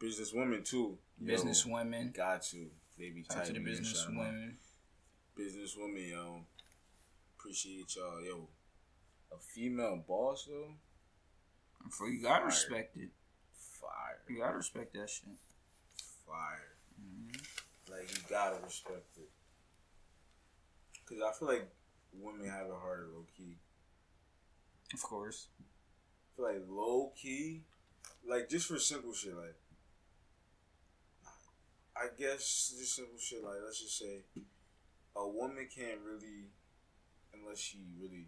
[0.00, 0.10] Shit.
[0.10, 0.98] Businesswomen too.
[1.20, 2.12] Women.
[2.16, 2.66] Got to.
[2.98, 4.56] They be out to the typing in, business women.
[5.38, 6.40] Businesswomen, yo.
[7.38, 8.48] Appreciate y'all, yo.
[9.32, 10.72] A female boss though.
[11.90, 12.46] For you gotta Fire.
[12.46, 13.10] respect it.
[13.80, 14.18] Fire.
[14.28, 15.28] You gotta respect that shit.
[16.26, 16.76] Fire.
[16.98, 17.30] hmm
[17.90, 19.28] Like you gotta respect it.
[21.08, 21.68] Cause I feel like
[22.12, 23.56] women have it harder low key.
[24.92, 25.48] Of course.
[25.60, 27.62] I feel like low key,
[28.28, 29.54] like just for simple shit, like
[32.00, 34.20] I guess just simple shit, like let's just say
[35.16, 36.50] a woman can't really,
[37.34, 38.26] unless she really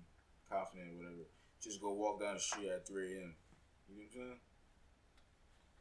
[0.51, 1.29] confident or whatever,
[1.62, 3.35] just go walk down the street at three a.m.
[3.89, 4.39] You know what I'm saying?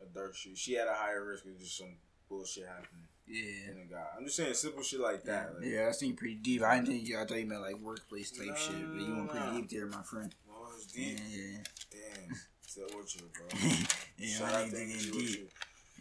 [0.01, 0.57] A dark street.
[0.57, 1.97] She had a higher risk of just some
[2.29, 3.67] bullshit happening Yeah.
[3.73, 4.05] than a guy.
[4.17, 5.55] I'm just saying simple shit like that.
[5.57, 6.61] Like, yeah, I think pretty deep.
[6.61, 9.29] I didn't think I thought you meant like workplace type Nah, shit, but you went
[9.31, 10.33] pretty deep there, my friend.
[10.51, 11.19] Oh, it's Yeah, deep.
[11.31, 12.35] yeah, Damn.
[12.61, 13.47] Still with you, bro.
[14.17, 14.37] yeah.
[14.37, 15.49] Shout my out to deep.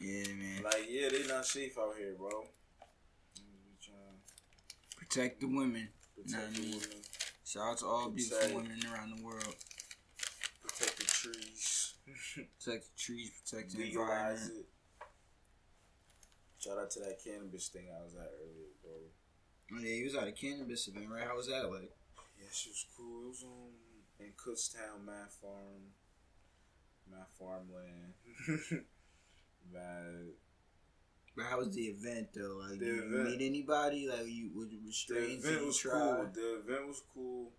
[0.00, 0.62] Yeah, man.
[0.62, 2.44] Like, yeah, they not safe out here, bro.
[4.96, 5.88] Protect the women.
[6.14, 7.02] protect I the mean- women,
[7.46, 9.56] Shout out to all beautiful women around the world.
[10.62, 11.94] protect the trees,
[12.34, 14.52] Protect the trees, protect the environment.
[14.60, 14.66] it.
[16.58, 18.92] Shout out to that cannabis thing I was at earlier, bro.
[19.72, 21.24] Oh, yeah, he was at a cannabis event, right?
[21.26, 21.90] How was that like?
[22.38, 23.24] Yeah, she was cool.
[23.24, 23.72] It was um,
[24.20, 25.94] in Kutztown, Matt Farm,
[27.10, 28.12] Matt Farmland.
[29.72, 30.30] Man,
[31.36, 32.60] But how was the event though?
[32.60, 34.08] Like, The did you meet anybody?
[34.08, 34.80] Like, you was you
[35.14, 35.92] The event was try?
[35.92, 36.30] cool.
[36.34, 37.52] The event was cool.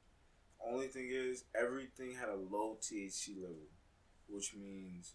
[0.65, 3.69] Only thing is, everything had a low THC level,
[4.27, 5.13] which means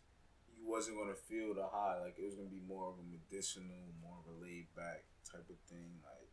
[0.57, 2.01] you wasn't gonna feel the high.
[2.01, 3.69] Like it was gonna be more of a medicinal,
[4.03, 6.01] more of a laid back type of thing.
[6.03, 6.29] Like,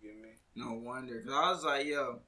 [0.00, 0.28] you get me?
[0.54, 2.20] No wonder, cause I was like, yo,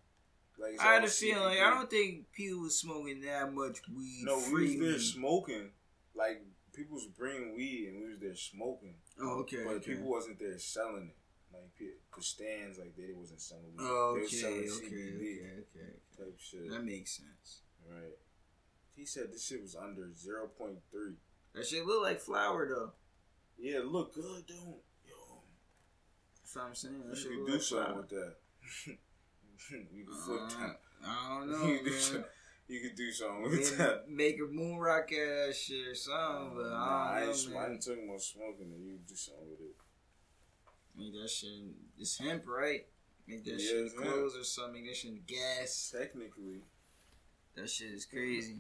[0.59, 4.25] Like I had a feeling like I don't think people was smoking that much weed
[4.25, 5.71] No, we was there smoking.
[6.15, 6.43] Like
[6.73, 8.95] people was bringing weed, and we was there smoking.
[9.21, 9.93] oh, okay, but okay.
[9.95, 11.17] people wasn't there selling it.
[11.53, 13.83] Like the stands, like they wasn't selling weed.
[13.85, 15.93] Oh, they okay, selling okay, CBD okay, okay.
[16.17, 16.71] type shit.
[16.71, 17.63] That makes sense.
[17.89, 18.17] Right.
[18.95, 20.77] He said this shit was under 0.3.
[21.55, 22.93] That shit look like flower though.
[23.59, 25.43] Yeah, it look good, don't Yo,
[26.43, 27.03] That's what I'm saying.
[27.09, 28.01] That you shit look do like something flower.
[28.01, 28.35] with that.
[29.95, 30.81] you could flip Uh, that.
[31.05, 31.51] I don't
[32.15, 32.25] know,
[32.73, 33.13] you, could do man.
[33.13, 34.09] some, you could do something with Maybe that.
[34.11, 37.59] make a moon rock that shit or something, but nah, I I don't ain't, know,
[37.59, 37.73] I man.
[37.73, 38.81] ain't talking about smoking it.
[38.85, 39.77] You could do something with it.
[40.97, 41.51] Make that shit.
[41.99, 42.87] It's hemp, right?
[43.27, 43.97] Make that Yeah, shit hemp.
[43.97, 44.83] clothes or something.
[44.83, 45.95] Make that shit gas.
[45.97, 46.63] Technically,
[47.57, 48.59] That shit is crazy.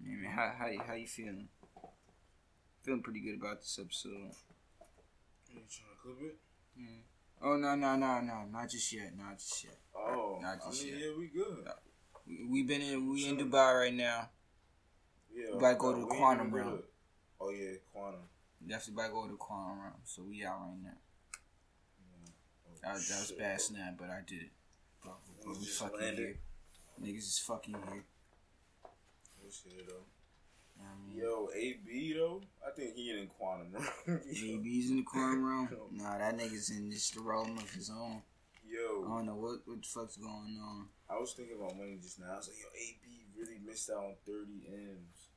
[0.00, 1.48] I mean, how how you how you feeling?
[2.82, 4.12] Feeling pretty good about this episode.
[5.50, 6.36] you trying to clip it?
[7.42, 9.78] Oh no no no no not just yet not just yet.
[9.98, 11.66] Oh, I mean, yeah, we good.
[12.48, 14.28] We, been in we in Dubai right now.
[15.34, 16.82] Yeah, We about to go to the quantum realm.
[17.40, 18.20] Oh yeah, quantum.
[18.66, 19.94] Definitely about to go to the quantum realm.
[20.04, 20.90] So we out right now.
[22.66, 24.50] Oh, That, was- that was bad snap, but I did it.
[25.02, 25.12] Bro,
[25.44, 26.18] bro, We fucking landed.
[26.18, 26.38] here.
[27.02, 28.04] Niggas is fucking here.
[29.40, 30.02] What's it though?
[31.14, 31.62] You know I mean?
[31.62, 33.72] Yo, AB though, I think he in quantum.
[34.06, 34.20] Room.
[34.28, 35.68] AB's in the quantum realm.
[35.92, 38.22] Nah, that nigga's in just the realm of his own.
[38.74, 40.86] I don't know what what the fuck's going on.
[41.08, 42.32] I was thinking about money just now.
[42.32, 45.28] I was like, yo, AB really missed out on 30 M's.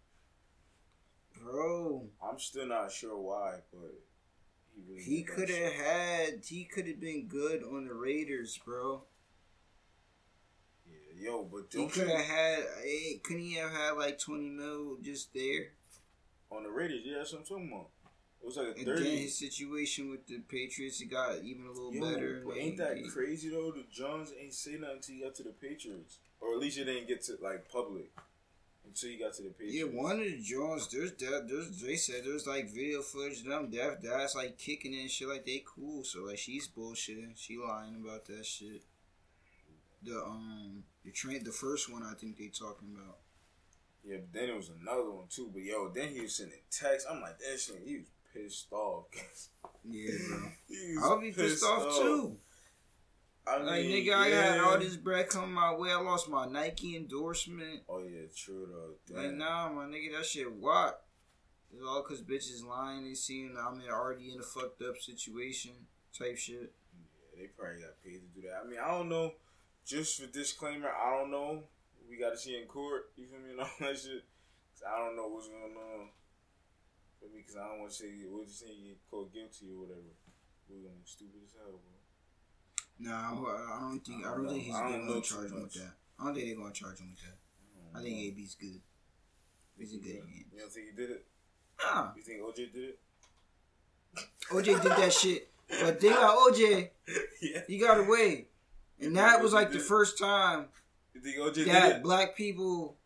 [1.42, 3.94] Bro, I'm still not sure why, but
[4.76, 9.04] he really he could have had, he could have been good on the Raiders, bro.
[10.86, 12.64] Yeah, yo, but He could have had,
[13.24, 15.74] couldn't he have had like 20 mil just there?
[16.52, 17.90] on the Raiders, yeah, that's what I'm talking about.
[18.42, 19.04] It was like a And 30.
[19.04, 22.44] then his situation with the Patriots, it got even a little Yo, better.
[22.46, 23.72] but ain't that he- crazy though?
[23.72, 26.86] The Johns ain't say nothing until you got to the Patriots, or at least it
[26.86, 28.10] didn't get to like public
[28.86, 29.76] until you got to the Patriots.
[29.76, 33.46] Yeah, one of the Jones, there's that, there's they said there's like video footage of
[33.46, 36.04] them deaf that's like kicking and shit like they cool.
[36.06, 38.84] So like she's bullshitting, she lying about that shit.
[40.02, 43.18] The um the train the first one I think they talking about.
[44.06, 45.50] Yeah, but then it was another one too.
[45.54, 47.06] But yo, then he was sending texts.
[47.12, 47.82] I'm like, that shit.
[47.86, 49.06] He was pissed off.
[49.84, 50.40] Yeah, bro.
[51.04, 52.38] I'll be pissed off too.
[53.48, 55.92] I mean, Like nigga, I had all this bread coming my way.
[55.92, 57.82] I lost my Nike endorsement.
[57.90, 59.16] Oh yeah, true though.
[59.16, 59.38] Like Damn.
[59.40, 61.04] nah, my nigga, that shit what?
[61.74, 63.06] It's all cause bitches lying.
[63.06, 65.72] They seeing I'm in- already in a fucked up situation
[66.18, 66.74] type shit.
[67.34, 68.62] Yeah, they probably got paid to do that.
[68.64, 69.34] I mean, I don't know.
[69.86, 71.64] Just for disclaimer, I don't know.
[72.10, 73.12] We got to see in court.
[73.16, 73.50] You feel me?
[73.52, 74.24] And all that shit.
[74.88, 76.10] I don't know what's going on.
[77.22, 80.12] Because I don't want to say what you say you get caught guilty or whatever.
[80.70, 81.98] We're gonna be stupid as hell, bro.
[83.00, 84.74] Nah, I I don't think I I don't don't think he's.
[84.74, 85.94] Don't gonna charge him with that.
[86.20, 87.38] I don't think they're gonna charge him with that.
[88.00, 88.82] I think AB's good.
[89.78, 90.46] He's a good You man.
[90.60, 91.26] don't think he did it?
[91.82, 93.00] Nah, You think OJ did it?
[94.52, 95.50] OJ did that shit,
[95.82, 96.90] but they got OJ.
[97.42, 97.62] yeah.
[97.68, 98.48] He got away,
[99.00, 100.66] and that was like the first time
[101.14, 102.98] You think OJ did that black people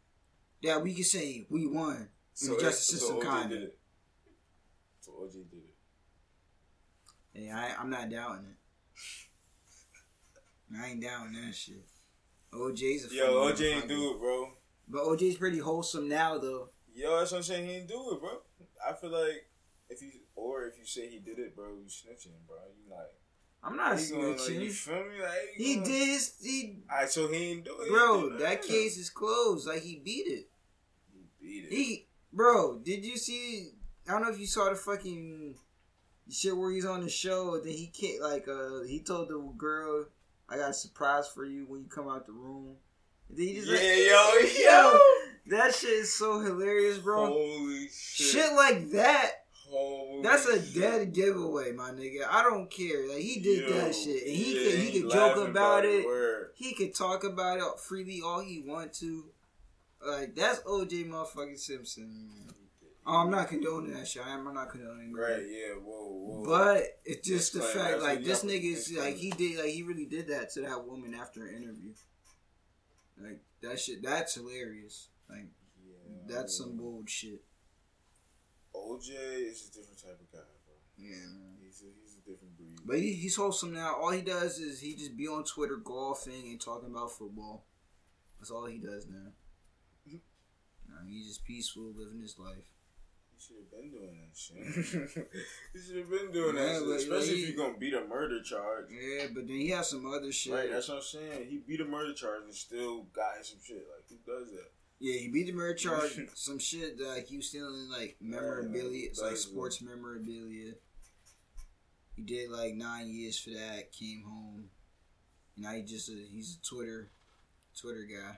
[0.63, 2.09] that we can say we won
[2.41, 3.17] in the justice system.
[3.17, 3.59] OJ kind of.
[5.03, 5.75] So OJ did it.
[7.45, 8.57] Yeah, I, I'm not doubting it.
[10.79, 11.83] I ain't doubting that shit.
[12.53, 14.49] OJ's a Yo, OJ ain't do it, bro.
[14.87, 16.69] But OJ's pretty wholesome now, though.
[16.95, 17.67] Yo, that's what I'm saying.
[17.67, 18.29] He didn't do it, bro.
[18.87, 19.49] I feel like
[19.89, 22.55] if you or if you say he did it, bro, you snitching, bro.
[22.77, 23.13] You like
[23.61, 25.21] I'm not he gonna, like, you feel me?
[25.21, 27.89] Like He gonna- did his, he, Alright, so he ain't do it.
[27.89, 28.37] Bro.
[28.39, 29.67] That case is closed.
[29.67, 30.49] Like he beat it.
[31.11, 31.71] He beat it.
[31.73, 32.79] He, bro.
[32.79, 33.71] Did you see?
[34.07, 35.55] I don't know if you saw the fucking
[36.29, 37.59] shit where he's on the show.
[37.59, 40.05] Then he can't like uh he told the girl,
[40.49, 42.75] "I got a surprise for you when you come out the room."
[43.29, 44.99] And then he just yeah, like, yo, yo.
[45.47, 47.27] That shit is so hilarious, bro.
[47.27, 48.27] Holy shit.
[48.27, 49.31] Shit like that,
[49.69, 50.81] Holy that's a shit.
[50.81, 52.25] dead giveaway, my nigga.
[52.29, 53.07] I don't care.
[53.09, 55.85] Like he did Yo, that shit, and he yeah, could he could joke laughing about
[55.85, 56.05] it.
[56.05, 56.49] Word.
[56.55, 59.25] He could talk about it freely all he want to.
[60.05, 62.27] Like that's OJ motherfucking Simpson.
[62.27, 62.55] Man.
[63.05, 64.25] Oh, I'm not condoning that shit.
[64.25, 64.47] I am.
[64.47, 65.13] I'm not condoning.
[65.13, 66.45] Right, yeah, whoa, whoa.
[66.45, 70.05] But it's just the fact, like this y'all- nigga's like he did, like he really
[70.05, 71.91] did that to that woman after an interview.
[73.21, 75.09] Like that shit, that's hilarious.
[75.29, 75.47] Like
[75.85, 75.95] yeah,
[76.27, 77.43] that's some bullshit.
[78.73, 80.75] OJ is a different type of guy, bro.
[80.97, 81.57] Yeah, man.
[81.61, 82.79] He's a, he's a different breed.
[82.85, 83.95] But he, he's wholesome now.
[83.95, 87.65] All he does is he just be on Twitter golfing and talking about football.
[88.39, 89.31] That's all he does now.
[90.89, 92.69] Nah, he's just peaceful, living his life.
[93.47, 94.55] Should have been doing that shit.
[95.73, 96.97] he should have been doing Yeah, that shit.
[96.97, 98.85] Especially he- if you're gonna beat a murder charge.
[98.91, 100.53] Yeah, but then he has some other shit.
[100.53, 101.47] Right, that's what I'm saying.
[101.49, 103.85] He beat a murder charge and still got some shit.
[103.93, 104.71] Like, who does that?
[104.99, 106.17] Yeah, he beat the murder charge.
[106.35, 109.07] some shit that like, he was stealing like memorabilia.
[109.09, 110.73] It's like sports memorabilia.
[112.15, 113.91] He did like nine years for that.
[113.91, 114.69] Came home.
[115.57, 117.09] And Now he just a, he's a Twitter
[117.77, 118.37] Twitter guy.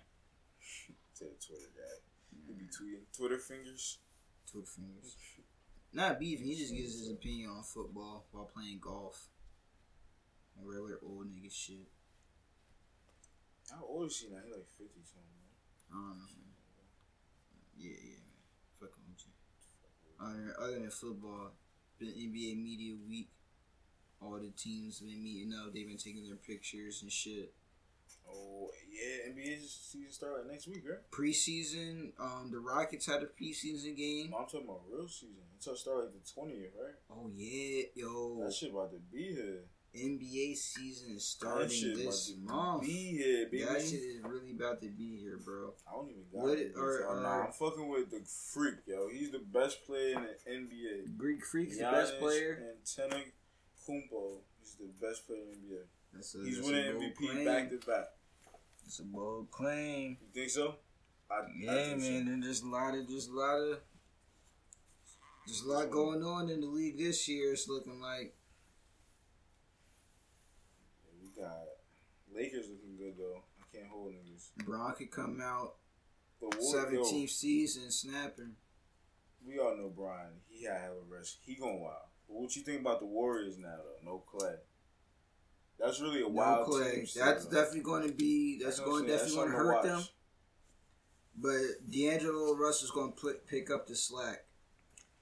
[1.20, 2.02] The Twitter guy.
[2.48, 4.00] He be tweeting Twitter fingers.
[4.56, 5.18] Twitter fingers.
[5.92, 6.48] Not beefing.
[6.48, 9.28] He just gives his opinion on football while playing golf.
[10.56, 11.92] Like regular old nigga shit.
[13.70, 14.40] How old is he now?
[14.46, 15.60] He like 50 something, man.
[15.92, 16.32] I don't know.
[16.32, 16.88] Man.
[17.78, 18.40] Yeah, yeah, man.
[18.80, 19.34] Fucking with you.
[20.24, 21.52] Other, other than football,
[22.00, 23.28] been NBA Media Week.
[24.22, 25.74] All the teams been meeting up.
[25.74, 27.52] They've been taking their pictures and shit.
[28.30, 29.32] Oh, yeah.
[29.32, 31.00] NBA season start like next week, right?
[31.12, 34.34] Preseason, um, the Rockets had a preseason game.
[34.38, 35.44] I'm talking about real season.
[35.58, 36.96] It's gonna start like the 20th, right?
[37.12, 39.64] Oh yeah, yo, That shit about to be here.
[39.96, 42.82] NBA season is That starting shit this about to month.
[42.84, 43.64] be here, baby.
[43.64, 45.74] That shit is really about to be here, bro.
[45.88, 46.74] I don't even got What- it.
[46.76, 49.08] or- nah, I'm fucking with the freak, yo.
[49.08, 51.18] He's the best player in the NBA.
[51.18, 52.76] Greek Freak's the best player.
[52.84, 53.24] Giannis player.
[53.88, 55.84] Antetokounmpo is the best player in the NBA.
[56.14, 58.08] That's a, He's winning MVP back to back.
[58.86, 60.18] It's a bold claim.
[60.22, 60.76] You think so?
[61.30, 62.10] I, I Yeah, think so.
[62.10, 62.28] man.
[62.28, 63.80] And there's a lot of, just a lot of,
[65.48, 67.52] there's a lot going on in the league this year.
[67.54, 68.36] It's looking like
[71.22, 71.52] we got
[72.34, 73.42] Lakers looking good though.
[73.60, 74.50] I can't hold niggas.
[74.66, 75.76] Bron could come out
[76.42, 78.54] The 17th season snapping.
[79.46, 80.42] we all know Brian.
[80.48, 81.38] He had a rest.
[81.42, 82.10] He going wild.
[82.28, 84.12] But what you think about the Warriors now though?
[84.12, 84.56] No Clay.
[85.80, 86.96] That's really a No wild Clay.
[86.96, 87.06] team.
[87.06, 88.60] still, That's definitely going to be.
[88.64, 90.04] That's going definitely going to hurt them.
[91.38, 94.46] But D'Angelo Russell's going to pl- pick up the slack.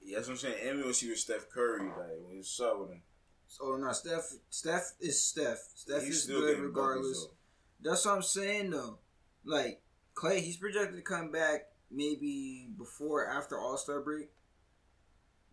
[0.00, 0.54] Yeah, that's what I'm saying.
[0.68, 2.36] And we gonna see with Steph Curry, like when
[2.78, 3.02] with him.
[3.48, 4.32] So no, Steph.
[4.50, 5.58] Steph is Steph.
[5.74, 7.20] Steph He's is good regardless.
[7.24, 7.34] buckets,
[7.80, 8.98] That's what I'm saying though.
[9.44, 9.80] Like
[10.12, 14.28] Clay, he's projected to come back maybe before or after All Star break.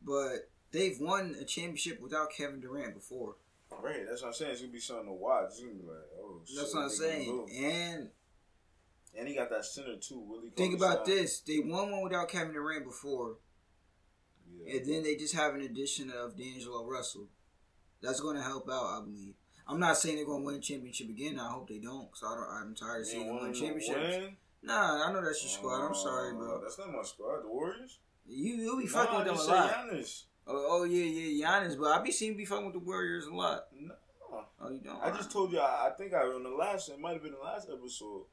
[0.04, 3.36] But they've won a championship without Kevin Durant before.
[3.80, 4.52] Right, that's what I'm saying.
[4.52, 5.46] It's gonna be something to watch.
[5.50, 6.42] It's gonna be like, oh.
[6.56, 7.50] That's what I'm saying.
[7.64, 8.10] And
[9.18, 10.52] And he got that center too, Willie.
[10.56, 13.38] think about this: they won one without Kevin Durant before,
[14.50, 14.76] Yeah.
[14.78, 17.28] and then they just have an addition of D'Angelo Russell.
[18.02, 19.36] That's going to help out, I believe.
[19.68, 21.40] I'm not saying they're gonna win a championship again.
[21.40, 22.50] I hope they don't, cause I don't.
[22.50, 24.36] I'm tired of seeing them win championships.
[24.64, 25.86] Nah, I know that's your squad.
[25.88, 26.62] I'm sorry, oh, bro.
[26.62, 27.44] That's not my squad.
[27.44, 28.00] The Warriors.
[28.28, 29.72] You you'll be fucking with them you a lot.
[29.72, 30.24] Giannis.
[30.48, 33.34] Oh, oh yeah, yeah, Giannis, but I be seeing be fucking with the Warriors a
[33.34, 33.68] lot.
[33.80, 33.94] No.
[34.62, 35.02] Oh, you don't?
[35.02, 35.60] I just told you.
[35.60, 36.90] I, I think I on the last.
[36.90, 38.26] It might have been the last episode.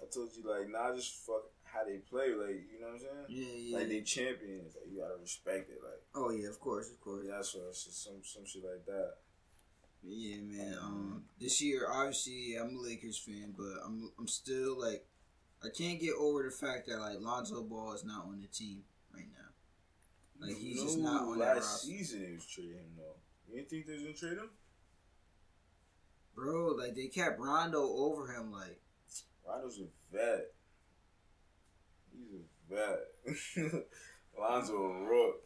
[0.00, 2.30] I told you like, nah, just fuck how they play.
[2.30, 3.24] Like, you know what I'm saying?
[3.28, 3.78] Yeah, yeah.
[3.78, 4.74] Like they champions.
[4.74, 5.78] Like you gotta respect it.
[5.82, 7.24] Like oh yeah, of course, of course.
[7.26, 9.14] yeah, that's what it's just some some shit like that.
[10.02, 10.76] Yeah, man.
[10.80, 15.04] Um, this year, obviously, I'm a Lakers fan, but I'm I'm still like,
[15.64, 18.82] I can't get over the fact that like Lonzo Ball is not on the team
[19.14, 19.47] right now.
[20.40, 23.16] Like he's You just not on that last season they was trading him though.
[23.48, 24.50] You didn't think they was gonna trade him?
[26.38, 26.74] bro.
[26.78, 28.52] Like they kept Rondo over him.
[28.52, 28.80] Like
[29.46, 30.52] Rondo's a vet.
[32.12, 33.84] He's a vet.
[34.38, 35.36] Lonzo a rook.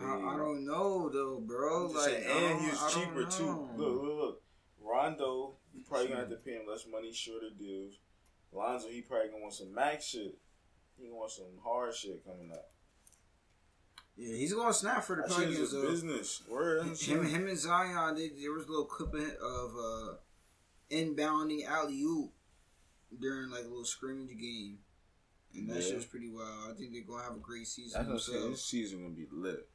[0.00, 1.86] I, I, don't know though, bro.
[1.86, 3.68] Like saying, and he was cheaper too.
[3.76, 4.42] Look, look, look.
[4.80, 7.98] Rondo, you probably gonna have to pay him less money, shorter deals.
[8.52, 10.38] Lonzo, he probably gonna want some max shit.
[10.96, 12.70] He gonna want some hard shit coming up.
[14.20, 15.82] Yeah, he's gonna snap for the That Pelicans though.
[15.88, 16.42] business.
[16.48, 16.84] Word.
[16.98, 20.14] Him, him and Zion, they, there was a little clip of uh,
[20.90, 22.32] inbounding alley oop
[23.20, 24.78] during like a little scrimmage game,
[25.54, 25.80] and that Yeah.
[25.82, 26.72] shit was pretty wild.
[26.72, 27.92] I think they're gonna have a great season.
[28.08, 28.50] That's what I'm saying.
[28.50, 29.68] This season gonna be lit.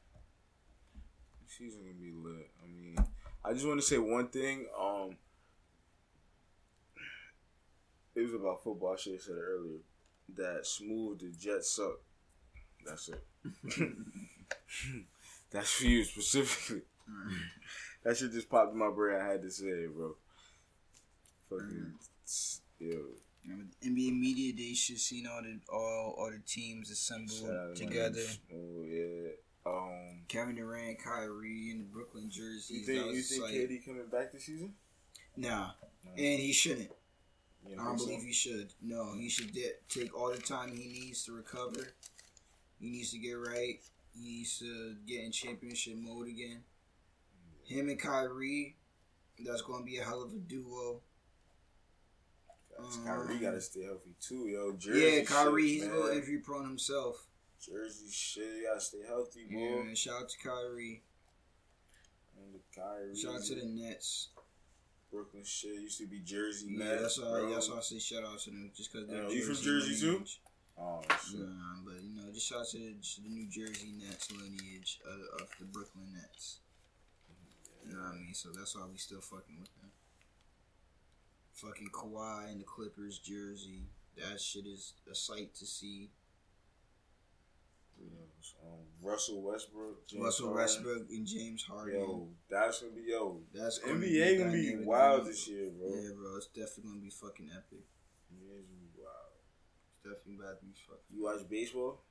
[1.46, 2.52] This season gonna be lit.
[2.62, 2.98] I mean,
[3.46, 4.68] I just want to say one thing.
[4.78, 5.16] Um,
[8.16, 8.94] it was about football.
[8.94, 9.80] I should have said earlier.
[10.36, 12.02] That smooth the Jets suck.
[12.86, 13.24] That's it.
[15.52, 16.82] That's for you specifically.
[18.04, 19.16] That shit just popped in my brain.
[19.22, 20.16] I had to say it, bro.
[21.50, 21.94] Fucking
[22.80, 22.98] yo.
[23.46, 27.50] And with NBA media day, should seen all the all all the teams assembled Shout
[27.50, 28.20] out to my together.
[28.20, 29.30] Smooth, yeah.
[29.66, 32.72] Um, Kevin Durant, Kyrie, and the Brooklyn jerseys.
[32.72, 34.74] you think you think like- KD coming back this season?
[35.38, 35.72] Nah,
[36.06, 36.12] No.
[36.12, 36.92] and he shouldn't.
[37.66, 38.06] You I don't so?
[38.08, 38.74] believe he should.
[38.82, 41.94] No, he should de- take all the time he needs to recover.
[42.82, 43.80] He needs to get right.
[44.14, 46.62] He needs to get in championship mode again.
[47.66, 48.76] Him and Kyrie,
[49.44, 51.02] that's going to be a hell of a duo.
[52.78, 54.74] Um, Kyrie gotta stay healthy too, yo.
[54.74, 55.96] Jersey yeah, Kyrie, shit, he's a man.
[55.96, 57.28] little injury prone himself.
[57.64, 61.04] Jersey shit, you gotta stay healthy, Yeah, man, shout out to Kyrie.
[62.36, 64.30] And the Kyrie, Shout out to the Nets.
[65.12, 67.02] Brooklyn shit used to be Jersey, Yeah, man.
[67.04, 67.30] that's why.
[67.30, 67.52] bro.
[67.54, 70.02] That's why I say shout out to them, just because they're you from Jersey Jersey,
[70.08, 70.24] too?
[70.80, 71.40] Oh shit.
[71.40, 75.48] Nah, but you know, just shout out to the, New Jersey Nets lineage of, of
[75.60, 76.60] the Brooklyn Nets.
[77.86, 78.34] You know what I mean?
[78.34, 79.92] So that's why we still fucking with them.
[81.54, 83.84] Fucking Kawhi and the Clippers jersey.
[84.18, 86.10] That shit is a sight to see.
[88.64, 90.64] Um, Russell Westbrook, James Russell Harden.
[90.64, 92.00] Westbrook and James Harden.
[92.00, 93.40] Yo, that's gonna be yo.
[93.54, 95.90] That's gonna NBA gonna be wild this year, bro.
[95.90, 96.38] Yeah, bro.
[96.38, 97.86] It's definitely gonna be fucking epic
[98.40, 99.34] gonna be wild.
[99.38, 101.16] It's definitely about to be fucking.
[101.16, 102.02] You watch baseball?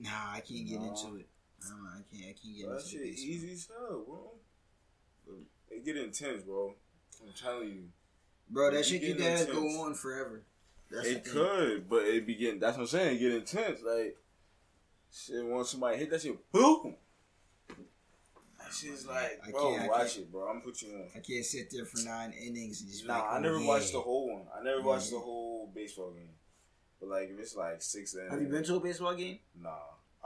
[0.00, 0.88] Nah, I can't get Nah.
[0.88, 1.28] into it.
[1.64, 1.90] I don't know.
[1.90, 2.22] I can't.
[2.24, 3.30] I can't get Bro, that into shit the baseball.
[3.30, 5.36] easy as hell, bro.
[5.70, 6.74] It get intense, bro.
[7.26, 7.88] I'm telling you.
[8.48, 10.42] Bro, that shit get could go on forever.
[10.90, 12.60] That's it could, but it be getting.
[12.60, 13.16] That's what I'm saying.
[13.16, 13.80] It get intense.
[13.82, 14.16] Like
[15.12, 16.96] shit, once somebody hit that shit, boom.
[18.58, 20.18] That shit's like, I bro, can't- I watch can't.
[20.26, 20.48] it, bro.
[20.48, 21.08] I'm put you on.
[21.14, 23.06] I can't sit there for nine innings and just.
[23.06, 23.66] Nah, like, I oh, never yeah.
[23.66, 24.46] watched the whole one.
[24.58, 26.30] I never watched the whole baseball game.
[27.00, 29.38] But like, if it's like six innings, Have you been to a baseball game?
[29.60, 29.70] Nah,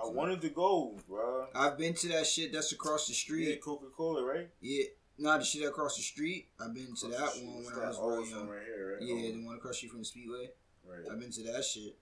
[0.03, 1.47] I wanted to go, bro.
[1.55, 3.61] I've been to that shit that's across the Yeah, street.
[3.63, 4.49] Coca Cola, right?
[4.61, 4.85] Yeah,
[5.19, 6.49] not the shit across the street.
[6.61, 7.99] I've been to that one when that I was
[8.31, 8.49] real young.
[8.49, 9.07] right here, right?
[9.07, 10.51] Yeah, Oh, the one across the street from the Speedway.
[10.87, 11.01] right.
[11.11, 11.97] I've been to that shit.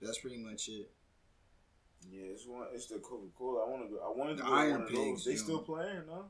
[0.00, 0.90] That's pretty much it.
[2.10, 2.66] Yeah, it's one.
[2.74, 3.64] It's the Coca Cola.
[3.64, 4.00] I want to go.
[4.04, 5.04] I wanted to The go Iron one of those.
[5.04, 5.62] Pigs, They still know.
[5.62, 6.24] playing, no?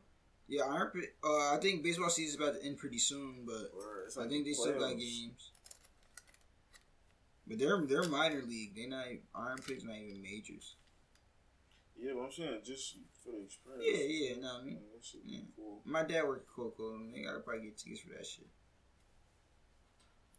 [0.47, 0.91] Yeah, Iron.
[1.25, 4.45] Uh, I think baseball season's about to end pretty soon, but Or it's I think
[4.45, 5.52] they still got games.
[7.47, 8.75] But they're they're minor league.
[8.77, 10.77] They not Iron Pig's not even majors.
[11.99, 13.85] Yeah, but I'm saying just for the experience.
[13.87, 14.79] Yeah, yeah, no, I mean,
[15.25, 15.39] Yeah, yeah.
[15.57, 15.81] cool.
[15.85, 18.47] My dad worked at Coco, and they gotta probably get tickets for that shit.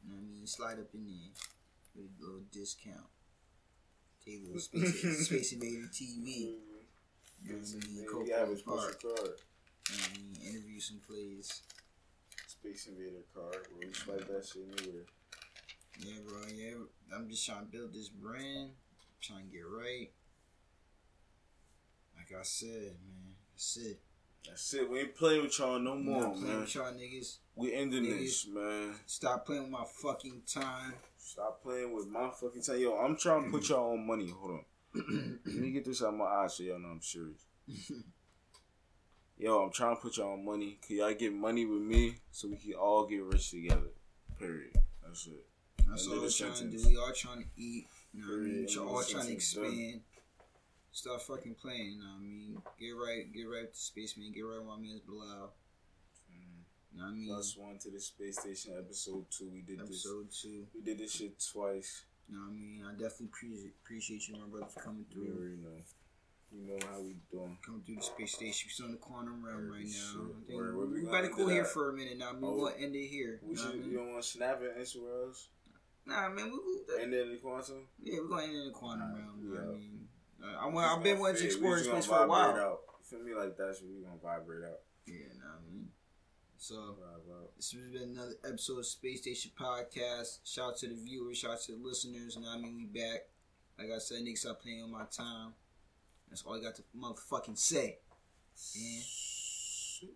[0.03, 0.47] You know what I mean?
[0.47, 1.31] Slide up in there
[1.95, 3.07] with a little discount.
[4.25, 6.55] Take a little Space, Space Invader TV.
[6.55, 7.43] Mm-hmm.
[7.43, 8.05] You know what I mean?
[8.07, 9.01] Coco we have a special Park.
[9.01, 9.35] card.
[9.91, 10.35] You know what I mean?
[10.55, 11.61] Interview some plays.
[12.47, 13.67] Space Invader card.
[13.75, 15.03] Where we swipe that shit anywhere.
[15.99, 16.41] Yeah, bro.
[16.55, 16.73] Yeah,
[17.15, 18.71] I'm just trying to build this brand.
[19.21, 20.11] Trying to get right.
[22.15, 23.99] Like I said, man, that's it.
[24.47, 24.89] That's it.
[24.89, 26.59] We ain't playing with y'all no more, not playing man.
[26.61, 27.37] with y'all niggas.
[27.55, 28.19] We ending Niggas.
[28.19, 28.95] this, man.
[29.05, 30.93] Stop playing with my fucking time.
[31.17, 32.79] Stop playing with my fucking time.
[32.79, 34.29] Yo, I'm trying to put y'all on money.
[34.29, 35.39] Hold on.
[35.45, 37.45] Let me get this out of my eyes so y'all know I'm serious.
[39.37, 40.77] yo, I'm trying to put y'all on money.
[40.85, 43.91] Can y'all get money with me so we can all get rich together?
[44.37, 44.75] Period.
[45.05, 45.45] That's it.
[45.93, 46.87] That's all we're trying to do.
[46.87, 47.85] We all trying to eat.
[48.13, 48.67] You know what I mean?
[48.75, 50.01] We're all trying to expand.
[50.91, 51.93] Start fucking playing.
[51.93, 52.57] You know what I mean?
[52.79, 54.31] Get right, get right to the spaceman.
[54.31, 55.53] Get right my man's Bilal.
[56.93, 57.27] You know what I mean?
[57.27, 59.49] Plus one to the space station episode two.
[59.53, 60.05] We did this.
[60.05, 60.67] Episode two.
[60.75, 62.03] We did this shit twice.
[62.29, 62.83] You know what I mean?
[62.87, 65.33] I definitely appreciate appreciate you, my brother, for coming You through.
[65.37, 65.81] already know.
[66.53, 67.57] You know how we doing.
[67.65, 68.67] Coming through the space station.
[68.69, 69.89] We're still in the quantum realm right now.
[69.89, 70.21] shit.
[70.21, 72.29] I think Word, where we we gonna about to cool here for a minute now.
[72.29, 72.51] I mean, Oh.
[72.57, 73.39] we're gonna end it here.
[73.41, 75.47] We You should, you don't want to snap it anywhere else?
[76.05, 77.87] Nah, man, we, we, And then the quantum?
[78.01, 79.39] yeah, we're going in the quantum Alright, realm.
[79.41, 80.07] You know what I mean?
[80.43, 82.49] Uh, I want, I've been wanting to explore place for a while.
[82.51, 82.79] Out.
[82.99, 83.33] You feel me?
[83.33, 84.79] Like that's what we gonna vibrate out.
[85.05, 85.87] Yeah, you know what I mean?
[86.57, 86.95] So,
[87.57, 90.39] this has been another episode of Space Station Podcast.
[90.45, 92.37] Shout out to the viewers, shout out to the listeners.
[92.37, 92.75] And I mean?
[92.77, 93.27] We back.
[93.77, 95.53] Like I said, niggas stop playing on my time.
[96.29, 97.97] That's all I got to motherfucking say.
[98.75, 99.03] And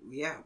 [0.10, 0.46] we out.